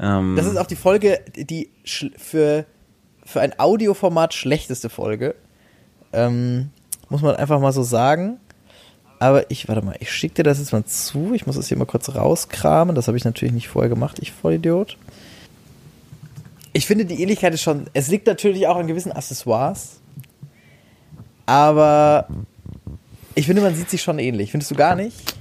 [0.00, 2.64] Ähm, Das ist auch die Folge, die für,
[3.24, 5.34] für ein Audioformat schlechteste Folge.
[6.12, 6.70] Ähm,
[7.08, 8.38] muss man einfach mal so sagen.
[9.22, 11.32] Aber ich, warte mal, ich schicke dir das jetzt mal zu.
[11.32, 12.96] Ich muss das hier mal kurz rauskramen.
[12.96, 14.96] Das habe ich natürlich nicht vorher gemacht, ich Vollidiot.
[16.72, 17.86] Ich finde, die Ähnlichkeit ist schon.
[17.92, 20.00] Es liegt natürlich auch an gewissen Accessoires.
[21.46, 22.26] Aber
[23.36, 24.50] ich finde, man sieht sich schon ähnlich.
[24.50, 25.36] Findest du gar nicht?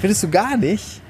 [0.00, 1.00] Findest du gar nicht?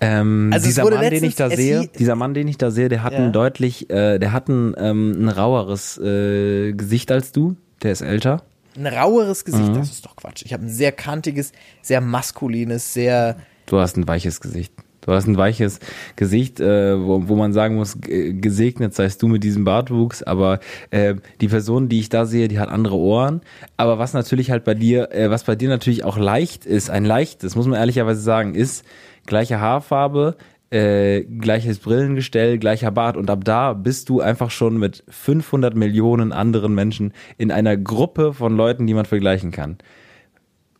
[0.00, 2.70] Ähm, Also es dieser Mann, den ich letztens- da sehe, dieser Mann, den ich da
[2.70, 3.18] sehe, der hat Ja.
[3.20, 7.56] ein deutlich, äh, der hat ein, ähm, ein raueres äh, Gesicht als du.
[7.82, 8.42] Der ist älter.
[8.76, 9.74] ein raueres Gesicht, Mhm.
[9.78, 10.42] das ist doch Quatsch.
[10.44, 13.36] Ich habe ein sehr kantiges, sehr maskulines, sehr.
[13.66, 14.72] Du hast ein weiches Gesicht.
[15.00, 15.80] Du hast ein weiches
[16.16, 21.14] Gesicht, äh, wo, wo man sagen muss, gesegnet seist du mit diesem Bartwuchs, aber äh,
[21.40, 23.40] die Person, die ich da sehe, die hat andere Ohren.
[23.76, 27.04] Aber was natürlich halt bei dir, äh, was bei dir natürlich auch leicht ist, ein
[27.04, 28.84] leichtes, muss man ehrlicherweise sagen, ist
[29.26, 30.36] gleiche Haarfarbe,
[30.70, 36.32] äh, gleiches Brillengestell, gleicher Bart und ab da bist du einfach schon mit 500 Millionen
[36.32, 39.78] anderen Menschen in einer Gruppe von Leuten, die man vergleichen kann.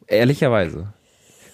[0.07, 0.93] Ehrlicherweise.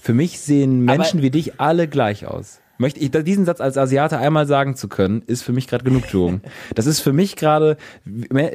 [0.07, 2.61] Für mich sehen Menschen Aber- wie dich alle gleich aus.
[2.79, 6.43] Möchte ich diesen Satz als Asiate einmal sagen zu können, ist für mich gerade Genugtuung.
[6.77, 7.77] Das ist für mich gerade,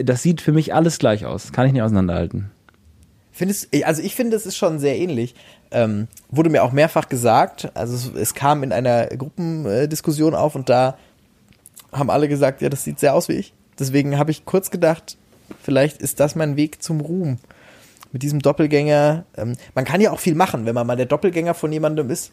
[0.01, 1.51] das sieht für mich alles gleich aus.
[1.51, 2.51] Kann ich nicht auseinanderhalten.
[3.33, 5.35] Findest, also ich finde, es ist schon sehr ähnlich.
[5.71, 7.69] Ähm, wurde mir auch mehrfach gesagt.
[7.73, 10.97] Also es, es kam in einer Gruppendiskussion auf und da
[11.91, 13.53] haben alle gesagt, ja, das sieht sehr aus wie ich.
[13.77, 15.17] Deswegen habe ich kurz gedacht,
[15.61, 17.39] vielleicht ist das mein Weg zum Ruhm.
[18.11, 19.25] Mit diesem Doppelgänger.
[19.37, 22.31] Ähm, man kann ja auch viel machen, wenn man mal der Doppelgänger von jemandem ist.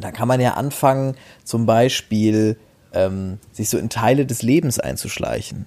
[0.00, 2.56] Da kann man ja anfangen, zum Beispiel
[2.92, 5.66] ähm, sich so in Teile des Lebens einzuschleichen.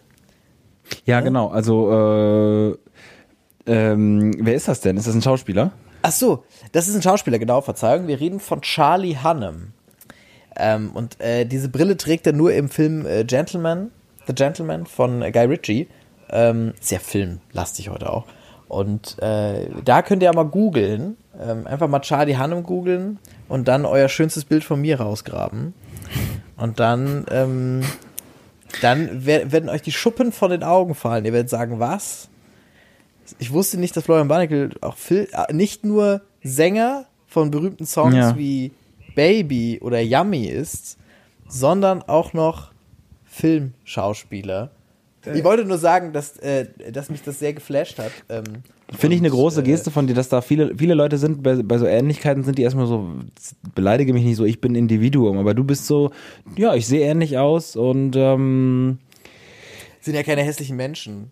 [1.05, 1.49] Ja, genau.
[1.49, 4.97] Also, äh, ähm, wer ist das denn?
[4.97, 5.71] Ist das ein Schauspieler?
[6.01, 8.07] Ach so, das ist ein Schauspieler, genau, Verzeihung.
[8.07, 9.73] Wir reden von Charlie Hunnam.
[10.55, 13.91] Ähm, und äh, diese Brille trägt er nur im Film äh, Gentleman,
[14.27, 15.87] The Gentleman von Guy Ritchie.
[16.29, 18.25] Ähm, sehr filmlastig heute auch.
[18.72, 21.17] Und äh, da könnt ihr ja mal googeln.
[21.38, 23.19] Ähm, einfach mal Charlie Hunnam googeln
[23.49, 25.74] und dann euer schönstes Bild von mir rausgraben.
[26.55, 27.82] Und dann, ähm,
[28.82, 31.26] dann wer- werden euch die Schuppen von den Augen fallen.
[31.26, 32.30] Ihr werdet sagen, was?
[33.39, 38.15] Ich wusste nicht, dass Florian Barnickel auch Phil, äh, nicht nur Sänger von berühmten Songs
[38.15, 38.38] Ja.
[38.38, 38.72] wie
[39.15, 40.97] Baby oder Yummy ist,
[41.49, 42.72] sondern auch noch
[43.26, 44.69] Filmschauspieler.
[45.34, 48.11] Ich wollte nur sagen, dass, äh, dass mich das sehr geflasht hat.
[48.30, 48.43] Ähm,
[48.93, 51.55] Finde ich eine große äh, Geste von dir, dass da viele, viele Leute sind, bei,
[51.63, 53.07] bei so Ähnlichkeiten sind die erstmal so,
[53.76, 56.11] beleidige mich nicht so, ich bin Individuum, aber du bist so,
[56.57, 58.97] ja, ich sehe ähnlich aus und ähm,
[60.01, 61.32] Sind ja keine hässlichen Menschen.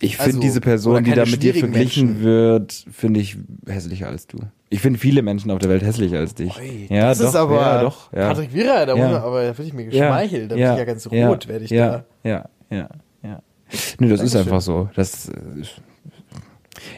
[0.00, 2.22] ich finde Also, diese Person, die da mit dir verglichen Menschen.
[2.22, 4.38] wird, finde ich hässlicher als du.
[4.70, 6.56] Ich finde viele Menschen auf der Welt hässlicher als dich.
[6.58, 8.28] Ui, ja, das doch, ist aber ja, doch, ja.
[8.28, 9.04] Patrick Vieira, da Ja.
[9.04, 11.64] muss er, aber da fühle ich mich geschmeichelt, da bin ich ja ganz rot, werde
[11.64, 11.88] ich ja,
[12.22, 12.28] da.
[12.28, 12.88] Ja, ja, ja.
[13.98, 14.40] Nö, das ist Dankeschön.
[14.40, 14.88] einfach so.
[14.94, 15.32] Das, äh,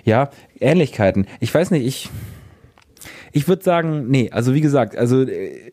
[0.05, 1.27] ja, Ähnlichkeiten.
[1.41, 2.11] Ich weiß nicht, ich,
[3.33, 5.71] ich würde sagen, nee, also wie gesagt, also äh,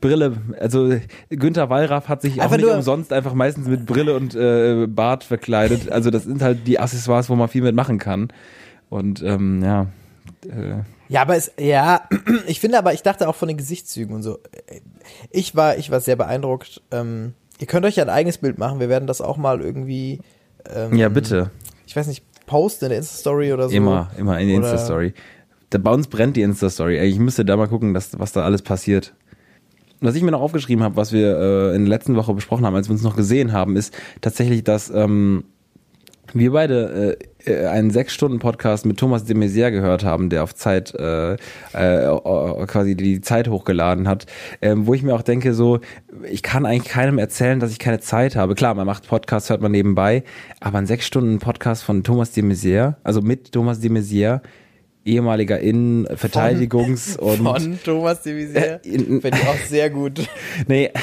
[0.00, 0.92] Brille, also
[1.30, 5.24] Günther Wallraff hat sich Einfach auch nicht umsonst einfach meistens mit Brille und äh, Bart
[5.24, 5.90] verkleidet.
[5.90, 8.28] Also das sind halt die Accessoires, wo man viel mitmachen kann.
[8.90, 9.86] Und ähm, ja,
[10.44, 12.02] äh, Ja, aber es, ja,
[12.46, 14.38] ich finde aber, ich dachte auch von den Gesichtszügen und so.
[15.30, 16.82] Ich war, ich war sehr beeindruckt.
[16.90, 18.80] Ähm, ihr könnt euch ja ein eigenes Bild machen.
[18.80, 20.20] Wir werden das auch mal irgendwie,
[20.74, 21.50] ähm, ja bitte,
[21.86, 23.74] ich weiß nicht, posten in der Insta-Story oder so.
[23.74, 25.14] immer, immer in Oder- Insta-Story.
[25.70, 26.98] Bei uns brennt die Insta-Story.
[27.00, 29.14] Ich müsste da mal gucken, dass, was da alles passiert.
[30.00, 32.74] Was ich mir noch aufgeschrieben habe, was wir äh, in der letzten Woche besprochen haben,
[32.76, 35.44] als wir uns noch gesehen haben, ist tatsächlich, dass ähm,
[36.32, 40.54] wir beide äh, einen sechs Stunden Podcast mit Thomas de Maizière gehört haben, der auf
[40.54, 41.36] Zeit äh, äh,
[41.74, 44.26] äh, quasi die Zeit hochgeladen hat,
[44.62, 45.80] ähm, wo ich mir auch denke, so
[46.30, 48.54] ich kann eigentlich keinem erzählen, dass ich keine Zeit habe.
[48.54, 50.24] Klar, man macht Podcasts, hört man nebenbei,
[50.60, 54.40] aber ein sechs Stunden Podcast von Thomas de Maizière, also mit Thomas de Maizière,
[55.04, 58.80] ehemaliger Innen-, Verteidigungs- und Von Thomas de Maizière.
[58.84, 60.28] Äh, in- Finde ich auch sehr gut.
[60.66, 60.90] Nee.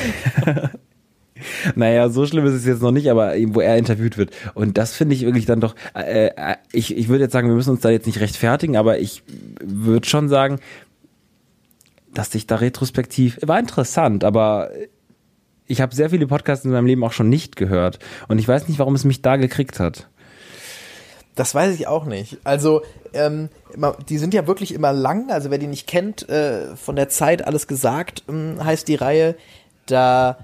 [1.75, 4.31] naja, so schlimm ist es jetzt noch nicht, aber wo er interviewt wird.
[4.53, 7.55] Und das finde ich wirklich dann doch, äh, äh, ich, ich würde jetzt sagen, wir
[7.55, 9.23] müssen uns da jetzt nicht rechtfertigen, aber ich
[9.61, 10.59] würde schon sagen,
[12.13, 14.69] dass sich da retrospektiv, war interessant, aber
[15.67, 17.99] ich habe sehr viele Podcasts in meinem Leben auch schon nicht gehört.
[18.27, 20.09] Und ich weiß nicht, warum es mich da gekriegt hat.
[21.35, 22.37] Das weiß ich auch nicht.
[22.43, 22.83] Also,
[23.13, 23.49] ähm,
[24.07, 25.31] die sind ja wirklich immer lang.
[25.31, 29.35] Also, wer die nicht kennt, äh, von der Zeit alles gesagt, ähm, heißt die Reihe.
[29.87, 30.37] Da,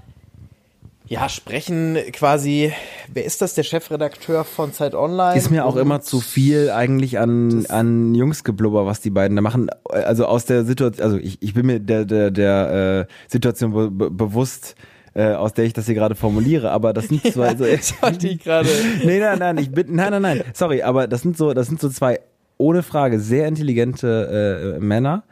[1.10, 2.72] ja, sprechen quasi,
[3.12, 3.54] wer ist das?
[3.54, 5.36] Der Chefredakteur von Zeit Online.
[5.36, 9.70] Ist mir auch immer zu viel eigentlich an, an Jungsgeblubber, was die beiden da machen.
[9.88, 13.90] Also aus der Situation, also ich, ich bin mir der, der, der äh, Situation be
[13.90, 14.76] be bewusst,
[15.14, 17.64] äh, aus der ich das hier gerade formuliere, aber das sind zwei so.
[17.64, 18.68] Ich wollte gerade.
[19.04, 21.80] nee, nein, nein, ich bin, nein, nein, nein, sorry, aber das sind so, das sind
[21.80, 22.20] so zwei
[22.56, 25.24] ohne Frage sehr intelligente äh, Männer.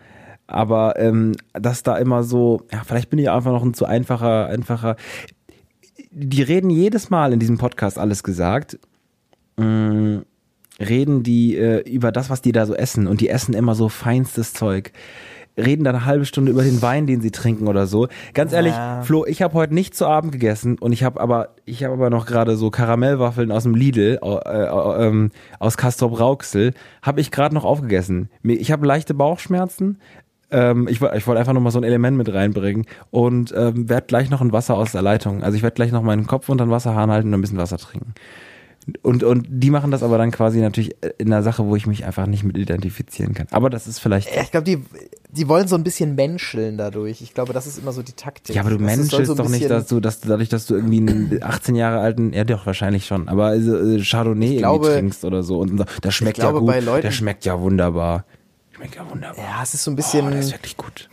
[0.50, 4.46] Aber ähm, dass da immer so, ja, vielleicht bin ich einfach noch ein zu einfacher,
[4.46, 4.96] einfacher.
[6.20, 8.78] Die reden jedes Mal in diesem Podcast alles gesagt
[9.56, 10.22] mh,
[10.80, 13.06] reden die äh, über das, was die da so essen.
[13.06, 14.92] Und die essen immer so feinstes Zeug.
[15.56, 18.06] Reden dann eine halbe Stunde über den Wein, den sie trinken oder so.
[18.32, 19.02] Ganz ehrlich, Ja.
[19.02, 22.10] Flo, ich habe heute nicht zu Abend gegessen und ich habe aber, ich habe aber
[22.10, 27.56] noch gerade so Karamellwaffeln aus dem Lidl, äh, äh, aus Castrop Rauxel, habe ich gerade
[27.56, 28.28] noch aufgegessen.
[28.44, 29.98] Ich habe leichte Bauchschmerzen.
[30.50, 34.06] Ähm, ich ich wollte einfach noch mal so ein Element mit reinbringen und ähm, werde
[34.06, 35.42] gleich noch ein Wasser aus der Leitung.
[35.42, 37.76] Also ich werde gleich noch meinen Kopf unter den Wasserhahn halten und ein bisschen Wasser
[37.78, 38.14] trinken.
[39.02, 42.06] Und, und die machen das aber dann quasi natürlich in einer Sache, wo ich mich
[42.06, 43.46] einfach nicht mit identifizieren kann.
[43.50, 44.34] Aber das ist vielleicht.
[44.34, 44.82] Ja, ich glaube, die,
[45.30, 47.20] die wollen so ein bisschen menscheln dadurch.
[47.20, 48.54] Ich glaube, das ist immer so die Taktik.
[48.54, 50.74] Ja, aber du Das menschelst so doch nicht, dass du, dass du dadurch, dass du
[50.74, 54.86] irgendwie einen 18 Jahre alten, ja doch, wahrscheinlich schon, aber also, äh, Chardonnay irgendwie glaube-
[54.92, 58.24] trinkst oder so und das schmeckt glaube, ja gut, der schmeckt ja wunderbar.
[58.78, 59.44] Schmeckt ja wunderbar.
[59.44, 60.30] Ja, es ist so ein Oh, bisschen.
[60.30, 61.08] der ist wirklich gut.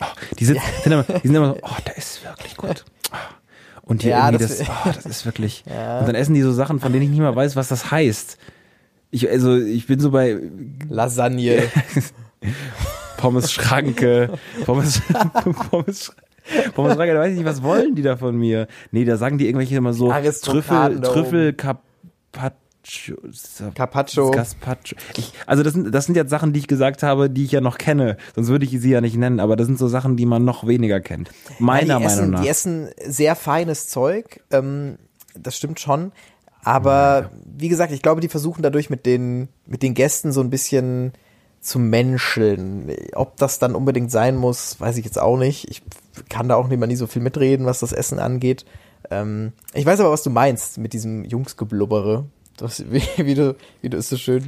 [0.00, 0.04] Oh,
[0.38, 2.84] die, sind, sind immer, die sind immer so, oh, der ist wirklich gut.
[3.12, 3.16] Oh.
[3.82, 5.64] Und hier Ja, irgendwie das- das, oh, das ist wirklich.
[5.70, 5.98] Ja.
[5.98, 8.38] Und dann essen die so Sachen, von denen ich nicht mal weiß, was das heißt.
[9.10, 10.38] Ich, also, ich bin so bei
[10.88, 11.62] Lasagne.
[13.16, 14.30] Pommes Schranke,
[14.64, 15.02] Pommes,
[15.70, 16.12] Pommes,
[16.74, 18.68] Pommes Schranke, da weiß ich nicht, was wollen die da von mir?
[18.92, 21.56] Nee, da sagen die irgendwelche immer so Trüffel, Trüffel,
[22.88, 24.30] Carpaccio, Carpaccio.
[24.30, 24.96] Gazpacho.
[25.16, 27.60] Ich, also das sind, das sind jetzt Sachen, die ich gesagt habe, die ich ja
[27.60, 28.16] noch kenne.
[28.34, 30.66] Sonst würde ich sie ja nicht nennen, aber das sind so Sachen, die man noch
[30.66, 31.30] weniger kennt.
[31.58, 32.42] Meiner ja, Meinung essen, nach.
[32.42, 34.40] Die essen sehr feines Zeug.
[34.50, 34.96] Ähm,
[35.34, 36.12] das stimmt schon.
[36.64, 40.50] Aber wie gesagt, ich glaube, die versuchen dadurch mit den, mit den Gästen so ein
[40.50, 41.12] bisschen
[41.60, 42.92] zu menscheln.
[43.14, 45.70] Ob das dann unbedingt sein muss, weiß ich jetzt auch nicht.
[45.70, 45.82] Ich
[46.28, 48.64] kann da auch nicht mal nie so viel mitreden, was das Essen angeht.
[49.10, 52.24] Ähm, ich weiß aber, was du meinst mit diesem Jungsgeblubbere.
[52.58, 54.46] Das, wie, wie, du, wie du es so schön.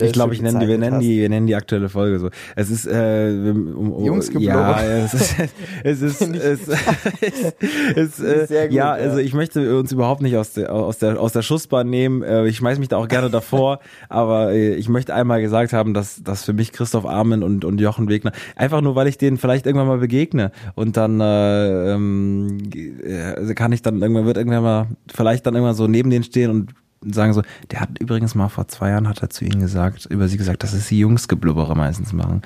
[0.00, 1.02] äh, Ich glaube, ich nenne die, wir nennen hast.
[1.02, 2.30] die, wir nennen die aktuelle Folge so.
[2.56, 4.52] Es ist, äh, um, um, Jungsgeblubber.
[4.54, 5.34] Ja, es ist,
[5.84, 6.60] es ist, es,
[7.96, 9.02] es, äh, Sehr gut, ja, ja.
[9.02, 12.22] also ich möchte uns überhaupt nicht aus der, aus der, aus der Schussbahn nehmen.
[12.22, 13.78] Äh, Ich schmeiß mich da auch gerne davor,
[14.08, 17.80] aber äh, ich möchte einmal gesagt haben, dass, dass für mich Christoph Armen und, und
[17.80, 22.58] Jochen Wegner, einfach nur, weil ich denen vielleicht irgendwann mal begegne und dann, äh, ähm,
[22.74, 26.50] äh, kann ich dann irgendwann, wird irgendwann mal, vielleicht dann irgendwann so neben denen stehen
[26.50, 26.70] und
[27.10, 30.28] sagen so, der hat übrigens mal vor zwei Jahren hat er zu ihnen gesagt, über
[30.28, 32.42] sie gesagt, dass es die Jungsgeblubbere meistens machen.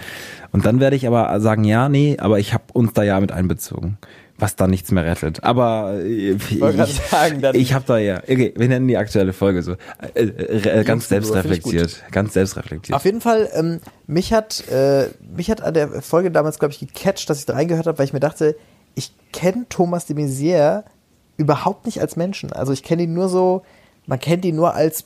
[0.53, 3.33] Und dann werde ich aber sagen, ja, nee, aber ich habe uns da ja mit
[3.33, 3.99] einbezogen.
[4.41, 5.43] Was da nichts mehr rettet.
[5.43, 9.73] Aber äh, ich, dann- ich habe da ja, okay, wir nennen die aktuelle Folge so.
[10.15, 12.05] Äh, äh, äh, ganz ich selbstreflektiert.
[12.13, 12.95] Ganz selbstreflektiert.
[12.95, 16.79] Auf jeden Fall, ähm, mich hat äh, mich hat an der Folge damals, glaube ich,
[16.79, 18.55] gecatcht, dass ich da reingehört habe, weil ich mir dachte,
[18.95, 20.85] ich kenne Thomas de Maizière
[21.37, 22.53] überhaupt nicht als Menschen.
[22.53, 23.63] Also ich kenne ihn nur so,
[24.09, 25.05] man kennt ihn nur als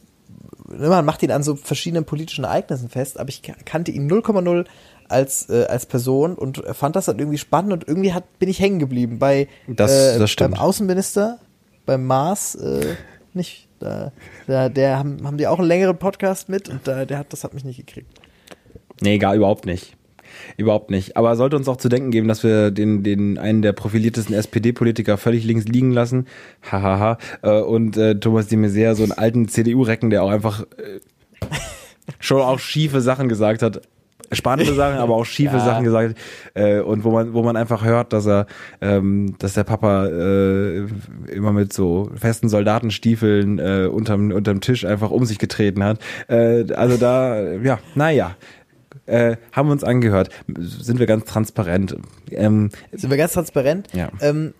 [0.69, 4.65] ne, man macht ihn an so verschiedenen politischen Ereignissen fest, aber ich kannte ihn 0,0
[5.09, 8.61] als, äh, als Person und fand das dann irgendwie spannend und irgendwie hat, bin ich
[8.61, 10.53] hängen geblieben bei Das- äh, das stimmt.
[10.55, 11.39] beim Außenminister,
[11.85, 12.95] beim Mars, äh,
[13.35, 13.69] nicht.
[13.81, 14.13] Da,
[14.47, 17.43] da, der haben, haben die auch einen längeren Podcast mit und da, der hat, das
[17.45, 18.09] hat mich nicht gekriegt.
[19.01, 19.97] Nee, gar überhaupt nicht.
[20.57, 21.17] Überhaupt nicht.
[21.17, 25.17] Aber sollte uns auch zu denken geben, dass wir den, den einen der profiliertesten SPD-Politiker
[25.19, 26.27] völlig links liegen lassen.
[26.71, 27.19] Hahaha.
[27.43, 31.01] Äh, Und äh, Thomas de Maizière, so einen alten CDU-Recken, der auch einfach äh,
[32.21, 33.83] schon auch schiefe Sachen gesagt hat.
[34.33, 35.65] Spannende Sachen, aber auch schiefe Ja.
[35.65, 36.17] Sachen gesagt.
[36.55, 38.47] Äh, und wo man, wo man einfach hört, dass er,
[38.81, 40.87] ähm, dass der Papa äh,
[41.31, 45.99] immer mit so festen Soldatenstiefeln äh, unterm, unterm Tisch einfach um sich getreten hat.
[46.29, 48.37] Äh, also da, ja, naja
[49.07, 50.31] äh, haben wir uns angehört.
[50.59, 51.97] Sind wir ganz transparent.
[52.31, 53.89] Ähm, Sind wir ganz transparent?
[53.93, 54.11] Ja.
[54.21, 54.55] Ähm,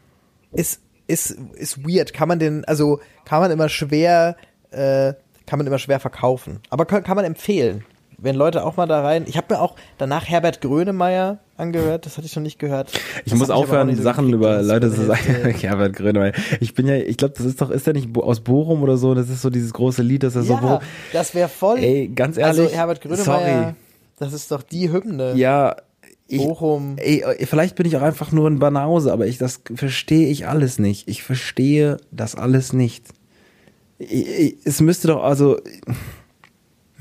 [0.53, 2.13] ist, ist, ist weird.
[2.13, 4.37] Kann man den, also kann man immer schwer,
[4.71, 5.15] äh,
[5.47, 6.61] kann man immer schwer verkaufen.
[6.71, 7.85] Aber kann, kann man empfehlen.
[8.19, 9.25] Wenn Leute auch mal da rein.
[9.27, 12.93] Ich habe mir auch danach Herbert Grönemeyer angehört, das hatte ich noch nicht gehört.
[13.25, 15.47] ich Das muss aufhören, so Sachen über Leute zu sagen.
[15.61, 16.33] Herbert Grönemeyer.
[16.61, 19.15] Ich bin ja, ich glaube, das ist doch, ist der nicht aus Bochum oder so?
[19.15, 20.55] Das ist so dieses große Lied, das er so.
[20.55, 20.81] Ja,
[21.13, 21.79] das wäre voll.
[21.79, 22.61] Ey, ganz ehrlich.
[22.61, 23.75] also Herbert Grönemeyer, Sorry.
[24.23, 25.35] Das ist doch die Hymne.
[25.35, 25.77] Ja.
[26.29, 26.95] Ich, Bochum.
[26.97, 30.79] Ey, vielleicht bin ich auch einfach nur ein Banause, aber ich das verstehe ich alles
[30.79, 31.09] nicht.
[31.09, 33.05] Ich verstehe das alles nicht.
[33.99, 35.59] Ich, ich, es müsste doch also.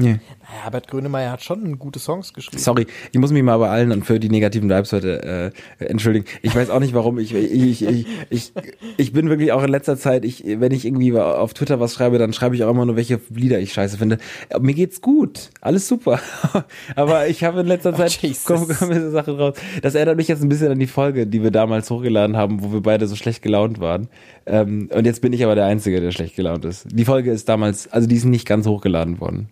[0.02, 0.20] Nee.
[0.42, 2.62] Naja, Herbert Grönemeyer hat schon gute Songs geschrieben.
[2.62, 6.26] Sorry, ich muss mich mal bei allen und für die negativen Vibes heute äh, entschuldigen.
[6.42, 7.20] Ich weiß auch nicht, warum.
[7.20, 8.54] Ich, ich, ich, ich,
[8.98, 12.18] ich bin wirklich auch in letzter Zeit, ich, wenn ich irgendwie auf Twitter was schreibe,
[12.18, 14.18] dann schreibe ich auch immer nur, welche Lieder ich scheiße finde.
[14.60, 16.20] Mir geht's gut, alles super.
[16.96, 18.46] Aber ich habe in letzter Zeit Jesus.
[18.46, 19.56] kommen kommen diese Sachen raus.
[19.82, 22.72] Das erinnert mich jetzt ein bisschen an die Folge, die wir damals hochgeladen haben, wo
[22.72, 24.08] wir beide so schlecht gelaunt waren.
[24.46, 26.88] Ähm, und jetzt bin ich aber der Einzige, der schlecht gelaunt ist.
[26.92, 29.50] Die Folge ist damals, also die ist nicht ganz hochgeladen worden.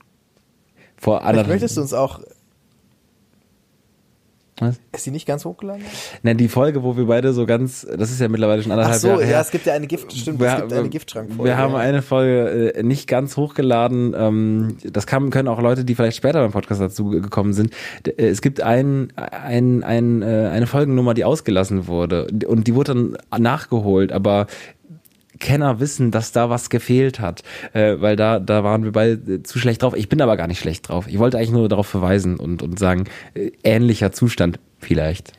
[0.99, 2.19] Vor Vielleicht möchtest du uns auch.
[4.61, 4.77] Was?
[4.91, 5.83] Ist die nicht ganz hochgeladen?
[6.21, 9.01] Na, die Folge, wo wir beide so ganz, das ist ja mittlerweile schon Ach anderthalb
[9.01, 9.39] so, Jahre ja, her.
[9.39, 11.45] es gibt ja eine Gift, stimmt, es gibt eine Giftschrankfolge.
[11.45, 11.79] Wir haben ja.
[11.79, 14.13] eine Folge äh, nicht ganz hochgeladen.
[14.17, 17.73] Ähm, das kann, können auch Leute, die vielleicht später beim Podcast dazu gekommen sind.
[18.05, 22.93] Äh, Es gibt ein, ein, ein, äh, eine Folgennummer, die ausgelassen wurde und die wurde
[22.93, 24.47] dann nachgeholt, aber
[25.39, 29.59] Kenner wissen, dass da was gefehlt hat, äh, weil da da waren wir beide zu
[29.59, 29.95] schlecht drauf.
[29.95, 31.07] Ich bin aber gar nicht schlecht drauf.
[31.07, 35.33] Ich wollte eigentlich nur darauf verweisen und und sagen äh, ähnlicher Zustand vielleicht.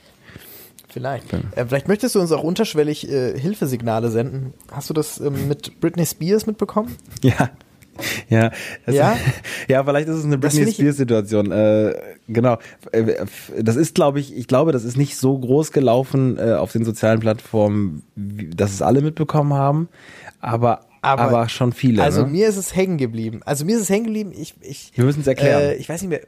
[0.89, 1.33] Vielleicht.
[1.33, 4.55] Äh, vielleicht möchtest du uns auch unterschwellig äh, Hilfesignale senden.
[4.73, 6.97] Hast du das ähm, mit Britney Spears mitbekommen?
[7.23, 7.51] Ja.
[8.29, 8.51] Ja,
[8.87, 9.17] das, Ja?
[9.69, 11.51] ja, vielleicht ist es eine Britney find ich- Spears Situation.
[11.53, 11.95] Äh,
[12.29, 12.59] genau.
[12.93, 13.25] Äh,
[13.59, 16.85] Das ist, glaube ich, ich glaube, das ist nicht so groß gelaufen äh, auf den
[16.85, 19.89] sozialen Plattformen, wie, dass es alle mitbekommen haben,
[20.41, 22.03] aber aber, Aber- schon viele.
[22.03, 22.29] Also ne?
[22.33, 23.41] mir ist es hängen geblieben.
[23.47, 24.33] Also mir ist es hängen geblieben.
[24.39, 25.63] Ich, ich, Wir müssen es erklären.
[25.63, 26.21] Äh, ich weiß nicht mehr.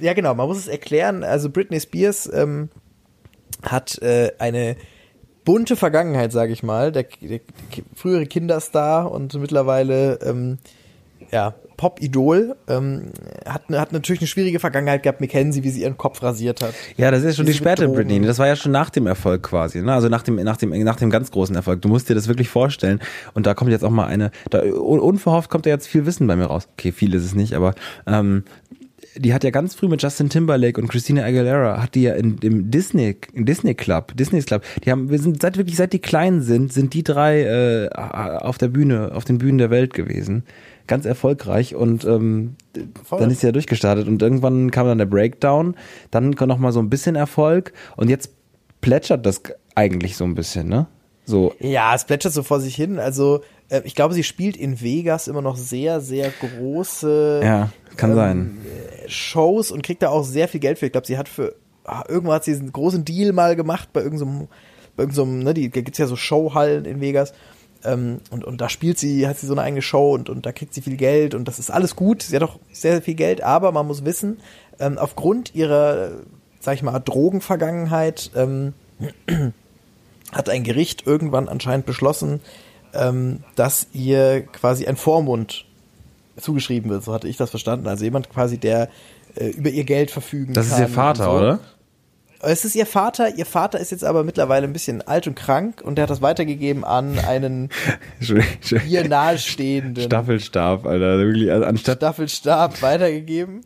[0.00, 0.36] Ja, genau.
[0.36, 1.24] Man muss es erklären.
[1.24, 2.68] Also Britney Spears ähm,
[3.62, 4.76] hat äh, eine
[5.44, 6.92] bunte Vergangenheit, sage ich mal.
[6.92, 7.40] Der, der
[7.72, 10.58] ki- frühere Kinderstar und mittlerweile ähm,
[11.32, 13.04] ja Pop-Idol ähm,
[13.46, 15.20] hat, hat natürlich eine schwierige Vergangenheit gehabt.
[15.22, 16.74] Wir kennen sie, wie sie ihren Kopf rasiert hat.
[16.98, 18.20] Ja, das ist ja schon Wie die späte Drogen- Britney.
[18.20, 19.92] Das war ja schon nach dem Erfolg quasi, ne?
[19.94, 21.80] Also nach dem, nach dem, nach dem ganz großen Erfolg.
[21.80, 23.00] Du musst dir das wirklich vorstellen.
[23.32, 26.26] Und da kommt jetzt auch mal eine, da, un- unverhofft kommt ja jetzt viel Wissen
[26.26, 26.68] bei mir raus.
[26.72, 27.74] Okay, viel ist es nicht, aber
[28.06, 28.44] ähm,
[29.16, 32.36] die hat ja ganz früh mit Justin Timberlake und Christina Aguilera hat die ja in
[32.36, 35.98] dem Disney, im Disney Club, Disney's Club, die haben, wir sind seit wirklich seit die
[35.98, 40.44] klein sind, sind die drei äh, auf der Bühne, auf den Bühnen der Welt gewesen.
[40.90, 42.56] Ganz erfolgreich und ähm,
[43.04, 43.20] Voll.
[43.20, 45.76] dann ist sie ja durchgestartet und irgendwann kam dann der Breakdown,
[46.10, 48.30] dann noch mal so ein bisschen Erfolg und jetzt
[48.80, 49.42] plätschert das
[49.76, 50.88] eigentlich so ein bisschen, ne?
[51.26, 52.98] So, Ja, es plätschert so vor sich hin.
[52.98, 58.10] Also äh, ich glaube, sie spielt in Vegas immer noch sehr, sehr große ja, kann
[58.10, 58.58] ähm, sein.
[59.06, 60.86] Shows und kriegt da auch sehr viel Geld für.
[60.86, 64.02] Ich glaube, sie hat für ah, irgendwo hat sie diesen großen Deal mal gemacht bei
[64.02, 64.48] irgendeinem,
[64.96, 67.32] bei irgendeinem, ne, die gibt's ja so Showhallen in Vegas.
[67.84, 70.52] Ähm, und, und da spielt sie, hat sie so eine eigene Show und, und da
[70.52, 72.22] kriegt sie viel Geld und das ist alles gut.
[72.22, 74.40] Sie hat auch sehr, sehr viel Geld, aber man muss wissen,
[74.78, 76.10] ähm, aufgrund ihrer,
[76.60, 78.74] sag ich mal, Drogenvergangenheit ähm,
[80.32, 82.40] hat ein Gericht irgendwann anscheinend beschlossen,
[82.92, 85.64] ähm, dass ihr quasi ein Vormund
[86.36, 87.04] zugeschrieben wird.
[87.04, 87.86] So hatte ich das verstanden.
[87.86, 88.88] Also jemand quasi, der
[89.36, 90.82] äh, über ihr Geld verfügen Das kann.
[90.82, 91.30] ist ihr Vater, so.
[91.30, 91.60] oder?
[92.42, 93.36] Es ist ihr Vater.
[93.36, 96.22] Ihr Vater ist jetzt aber mittlerweile ein bisschen alt und krank und der hat das
[96.22, 97.68] weitergegeben an einen
[98.88, 103.62] ihr nahestehenden Staffelstab, Alter, wirklich, also anstatt Staffelstab weitergegeben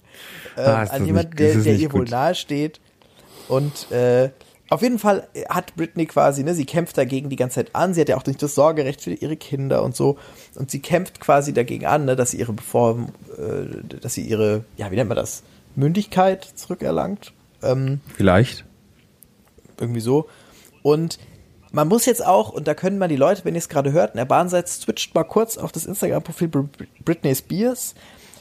[0.57, 2.11] Ah, ist das an jemanden, der, der ihr wohl gut.
[2.11, 2.81] nahesteht.
[3.49, 4.31] Und äh,
[4.71, 7.95] auf jeden Fall hat Britney quasi, ne, sie kämpft dagegen die ganze Zeit an.
[7.95, 10.17] Sie hat ja auch nicht das Sorgerecht für ihre Kinder und so.
[10.55, 14.65] Und sie kämpft quasi dagegen an, ne, dass sie ihre Bevor äh, dass sie ihre,
[14.77, 15.43] ja, wie nennt man das,
[15.77, 17.33] Mündigkeit zurückerlangt.
[17.65, 18.65] Ähm, Vielleicht.
[19.81, 20.29] irgendwie so.
[20.83, 21.19] Und
[21.73, 24.13] man muss jetzt auch, und da können mal die Leute, wenn ihr es gerade hört,
[24.13, 26.69] in der Bahn seid, switcht mal kurz auf das Instagram-Profil Br-
[27.05, 27.95] Britney Spears.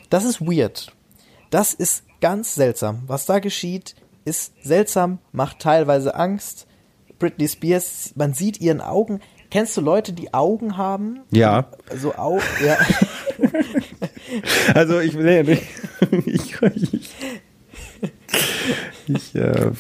[0.10, 0.92] Das ist weird.
[1.50, 3.04] Das ist ganz seltsam.
[3.08, 3.96] Was da geschieht,
[4.26, 6.68] ist seltsam, macht teilweise Angst.
[7.20, 9.20] Britney Spears, man sieht ihren Augen.
[9.50, 11.22] Kennst du Leute, die Augen haben?
[11.32, 11.68] Ja.
[11.96, 12.78] So Augen, ja.
[14.74, 15.62] Also ich nee, nee.
[16.26, 17.10] ich, ich,
[19.08, 19.72] ich äh,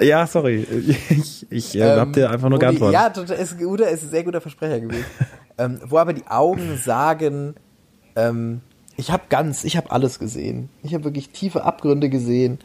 [0.00, 0.66] ja, sorry.
[1.10, 2.94] Ich, ich äh, hab dir einfach nur die, geantwortet.
[2.94, 5.04] Ja, total, ist, ein guter, ist ein sehr guter Versprecher gewesen.
[5.58, 7.54] ähm, wo aber die Augen sagen,
[8.16, 8.60] ähm,
[8.96, 10.68] ich habe ganz, ich habe alles gesehen.
[10.82, 12.58] Ich habe wirklich tiefe Abgründe gesehen.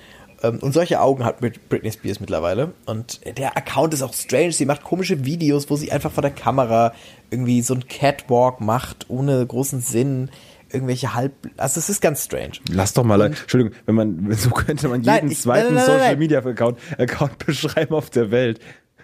[0.44, 2.74] Ähm, und solche Augen hat Brit Britney Spears mittlerweile.
[2.86, 4.52] Und der Account ist auch strange.
[4.52, 6.94] Sie macht komische Videos, wo sie einfach vor der Kamera
[7.30, 10.30] irgendwie so ein Catwalk macht, ohne großen Sinn.
[10.72, 12.54] Irgendwelche halb, also es ist ganz strange.
[12.70, 15.98] Lass doch mal, Entschuldigung, wenn man, so könnte man jeden Nein, ich- zweiten nein, nein,
[16.00, 16.18] Social.
[16.18, 18.60] Media Account, Account beschreiben auf der Welt.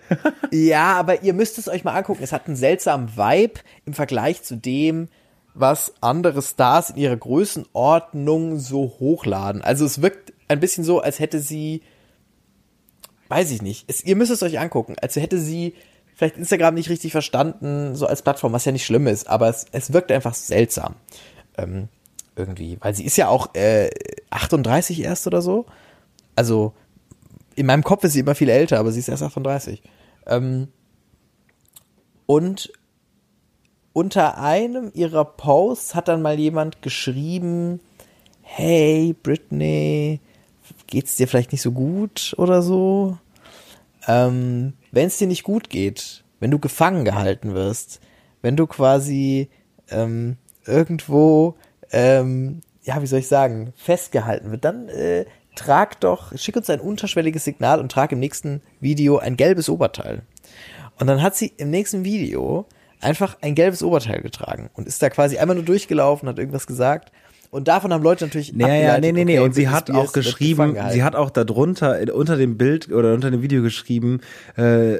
[0.51, 2.21] Ja, aber ihr müsst es euch mal angucken.
[2.21, 5.07] Es hat einen seltsamen Vibe im Vergleich zu dem,
[5.55, 9.63] was andere Stars in ihrer Größenordnung so hochladen.
[9.63, 11.81] Also es wirkt ein bisschen so, als hätte sie,
[13.29, 15.73] weiß ich nicht, es, ihr müsst es euch angucken, als hätte sie
[16.13, 19.65] vielleicht Instagram nicht richtig verstanden, so als Plattform, was ja nicht schlimm ist, aber es,
[19.71, 20.95] es wirkt einfach seltsam.
[21.57, 21.89] Ähm,
[22.35, 23.89] irgendwie, weil sie ist ja auch äh,
[24.29, 25.65] 38 erst oder so.
[26.35, 26.73] Also
[27.55, 29.81] in meinem Kopf ist sie immer viel älter, aber sie ist erst 38.
[30.27, 30.67] Ähm,
[32.25, 32.71] und
[33.93, 37.79] unter einem ihrer Posts hat dann mal jemand geschrieben,
[38.41, 40.19] hey Britney,
[40.87, 43.17] geht's dir vielleicht nicht so gut oder so?
[44.07, 48.01] Ähm, wenn es dir nicht gut geht, wenn du gefangen gehalten wirst,
[48.41, 49.49] wenn du quasi
[49.89, 50.37] ähm,
[50.67, 51.55] irgendwo,
[51.91, 56.79] ähm, ja, wie soll ich sagen, festgehalten wird, dann äh, trag doch, schick uns ein
[56.79, 60.21] unterschwelliges Signal und trag im nächsten Video ein gelbes Oberteil.
[60.99, 62.65] Und dann hat sie im nächsten Video
[63.01, 67.11] einfach ein gelbes Oberteil getragen und ist da quasi einmal nur durchgelaufen, hat irgendwas gesagt.
[67.51, 69.37] Und davon haben Leute natürlich Ja, ja, nee, nee, nee.
[69.37, 73.13] okay, Und sie hat auch geschrieben, sie hat auch darunter, äh, unter dem Bild oder
[73.13, 74.21] unter dem Video geschrieben,
[74.57, 74.97] äh,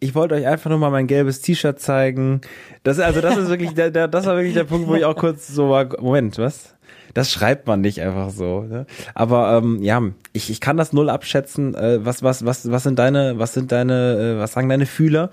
[0.00, 2.40] ich wollte euch einfach nur mal mein gelbes T-Shirt zeigen.
[2.82, 5.16] Das, also das ist wirklich, der, der, das war wirklich der Punkt, wo ich auch
[5.16, 6.74] kurz so war, Moment, was?
[7.14, 8.62] Das schreibt man nicht einfach so.
[8.62, 8.84] Ne?
[9.14, 10.02] Aber ähm, ja,
[10.34, 11.74] ich, ich kann das null abschätzen.
[11.74, 15.30] Äh, was, was, was, was sind deine, was sind deine, äh, was sagen deine Fühler?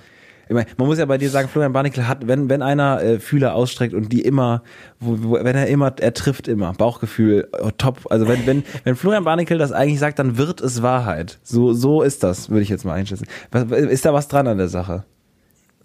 [0.47, 3.19] Ich meine, man muss ja bei dir sagen, Florian Barnickel hat, wenn, wenn einer äh,
[3.19, 4.61] Fühler ausstreckt und die immer,
[4.99, 8.07] wo, wo, wenn er immer, er trifft immer, Bauchgefühl, oh, top.
[8.09, 11.39] Also wenn, wenn, wenn Florian Barnickel das eigentlich sagt, dann wird es Wahrheit.
[11.43, 13.25] So, so ist das, würde ich jetzt mal einschätzen.
[13.51, 15.05] Was, ist da was dran an der Sache?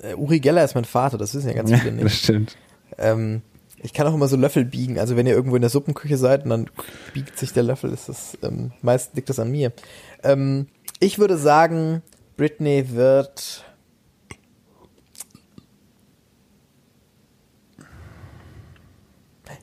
[0.00, 2.24] Äh, Uri Geller ist mein Vater, das wissen ja ganz viele das nicht.
[2.24, 2.56] stimmt.
[2.98, 3.42] Ähm,
[3.82, 4.98] ich kann auch immer so Löffel biegen.
[4.98, 6.70] Also wenn ihr irgendwo in der Suppenküche seid und dann
[7.14, 9.72] biegt sich der Löffel, ist das ähm, meist liegt das an mir.
[10.22, 10.66] Ähm,
[11.00, 12.02] ich würde sagen,
[12.36, 13.64] Britney wird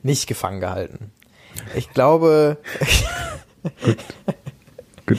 [0.06, 1.12] nicht gefangen gehalten.
[1.74, 2.58] Ich glaube,
[5.06, 5.18] Gut.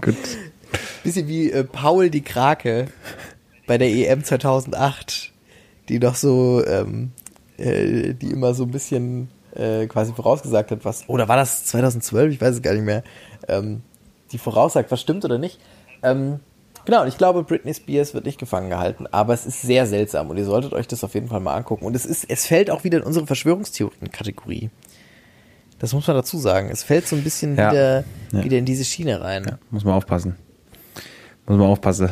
[0.00, 0.16] Gut.
[1.02, 2.88] bisschen wie äh, Paul die Krake
[3.66, 5.32] bei der EM 2008,
[5.88, 7.12] die doch so, ähm,
[7.56, 12.34] äh, die immer so ein bisschen äh, quasi vorausgesagt hat, was, oder war das 2012?
[12.34, 13.02] Ich weiß es gar nicht mehr.
[13.48, 13.82] Ähm,
[14.32, 15.58] die voraussagt, was stimmt oder nicht.
[16.02, 16.40] Ähm,
[16.88, 20.30] genau, und ich glaube, Britney Spears wird nicht gefangen gehalten, aber es ist sehr seltsam
[20.30, 21.84] und ihr solltet euch das auf jeden Fall mal angucken.
[21.84, 24.70] Und es ist, es fällt auch wieder in unsere Verschwörungstheorien-Kategorie.
[25.78, 26.70] Das muss man dazu sagen.
[26.72, 27.70] Es fällt so ein bisschen Ja.
[27.70, 28.44] wieder, Ja.
[28.44, 29.44] wieder in diese Schiene rein.
[29.46, 30.36] Ja, muss man aufpassen.
[31.46, 32.08] Muss man aufpassen.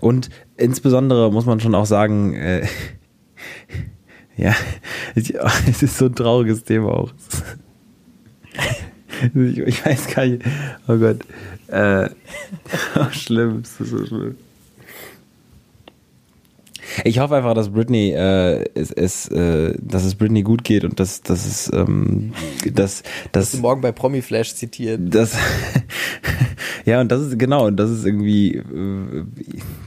[0.00, 2.66] Und insbesondere muss man schon auch sagen, äh,
[4.36, 4.54] ja,
[5.14, 7.12] es ist so ein trauriges Thema auch.
[9.34, 10.42] Ich, ich weiß gar nicht,
[10.88, 11.20] oh Gott,
[11.68, 12.08] äh,
[12.96, 14.36] oh, schlimm, ist so schlimm.
[17.02, 21.00] Ich hoffe einfach, dass Britney äh, es, es, äh, dass es Britney gut geht und
[21.00, 22.32] dass, dass es ähm,
[22.72, 23.02] dass,
[23.32, 25.00] dass, du morgen bei Promi Flash zitiert.
[25.02, 25.36] das
[26.84, 29.24] ja und das ist genau und das ist irgendwie äh,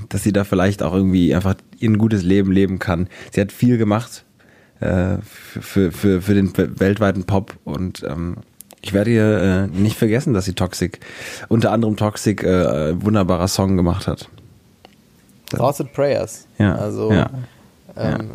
[0.10, 3.52] dass sie da vielleicht auch irgendwie einfach ihr ein gutes Leben leben kann sie hat
[3.52, 4.26] viel gemacht
[4.80, 8.38] äh, für, für, für den weltweiten Pop und ähm,
[8.88, 11.00] ich werde ihr äh, nicht vergessen, dass sie Toxic,
[11.50, 14.30] unter anderem Toxic, äh, ein wunderbarer Song gemacht hat.
[15.50, 16.48] Thoughts and Prayers.
[16.58, 17.30] Ja, Also, ja,
[17.98, 18.32] ähm,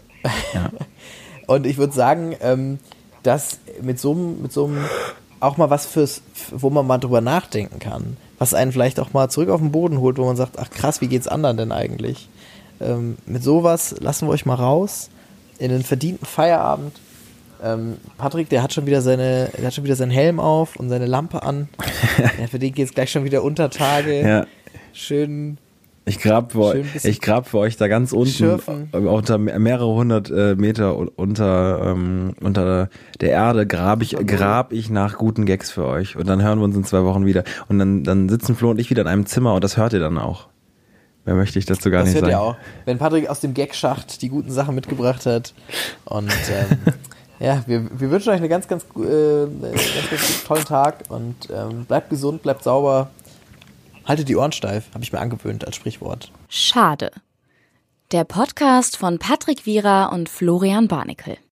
[0.53, 0.71] ja.
[1.47, 2.79] und ich würde sagen, ähm,
[3.23, 4.85] dass mit so einem, mit so einem
[5.41, 9.31] auch mal was fürs, wo man mal drüber nachdenken kann, was einen vielleicht auch mal
[9.31, 12.29] zurück auf den Boden holt, wo man sagt, ach krass, wie geht's anderen denn eigentlich?
[12.81, 15.09] Ähm, mit sowas lassen wir euch mal raus
[15.59, 16.95] in den verdienten Feierabend.
[17.63, 20.89] Ähm, Patrick, der hat schon wieder seine, der hat schon wieder seinen Helm auf und
[20.89, 21.69] seine Lampe an.
[22.41, 24.21] ja, für den geht's gleich schon wieder unter Tage.
[24.21, 24.47] Ja.
[24.93, 25.59] Schön.
[26.05, 28.89] Ich grab, für, Schön ich grab für euch da ganz unten, schürfen.
[28.93, 32.89] äh, unter mehrere hundert äh, Meter un- unter, ähm, unter
[33.21, 36.17] der Erde, grab ich, grab ich nach guten Gags für euch.
[36.17, 37.45] Und dann hören wir uns in zwei Wochen wieder.
[37.69, 40.01] Und dann, dann sitzen Flo und ich wieder in einem Zimmer und das hört ihr
[40.01, 40.49] dann auch.
[41.25, 42.35] Mehr möchte ich dazu gar Das nicht hört sagen.
[42.35, 42.57] ihr auch.
[42.85, 45.55] Wenn Patrick aus dem Gagschacht die guten Sachen mitgebracht hat.
[46.05, 46.79] Und ähm,
[47.43, 51.85] ja, wir, wir wünschen euch einen ganz, ganz, äh, ganz, ganz tollen Tag und ähm,
[51.87, 53.11] bleibt gesund, bleibt sauber.
[54.05, 56.31] Haltet die Ohren steif, habe ich mir angewöhnt als Sprichwort.
[56.49, 57.11] Schade.
[58.13, 61.37] Der Podcast von Patrick Wierer und Florian Barnikel.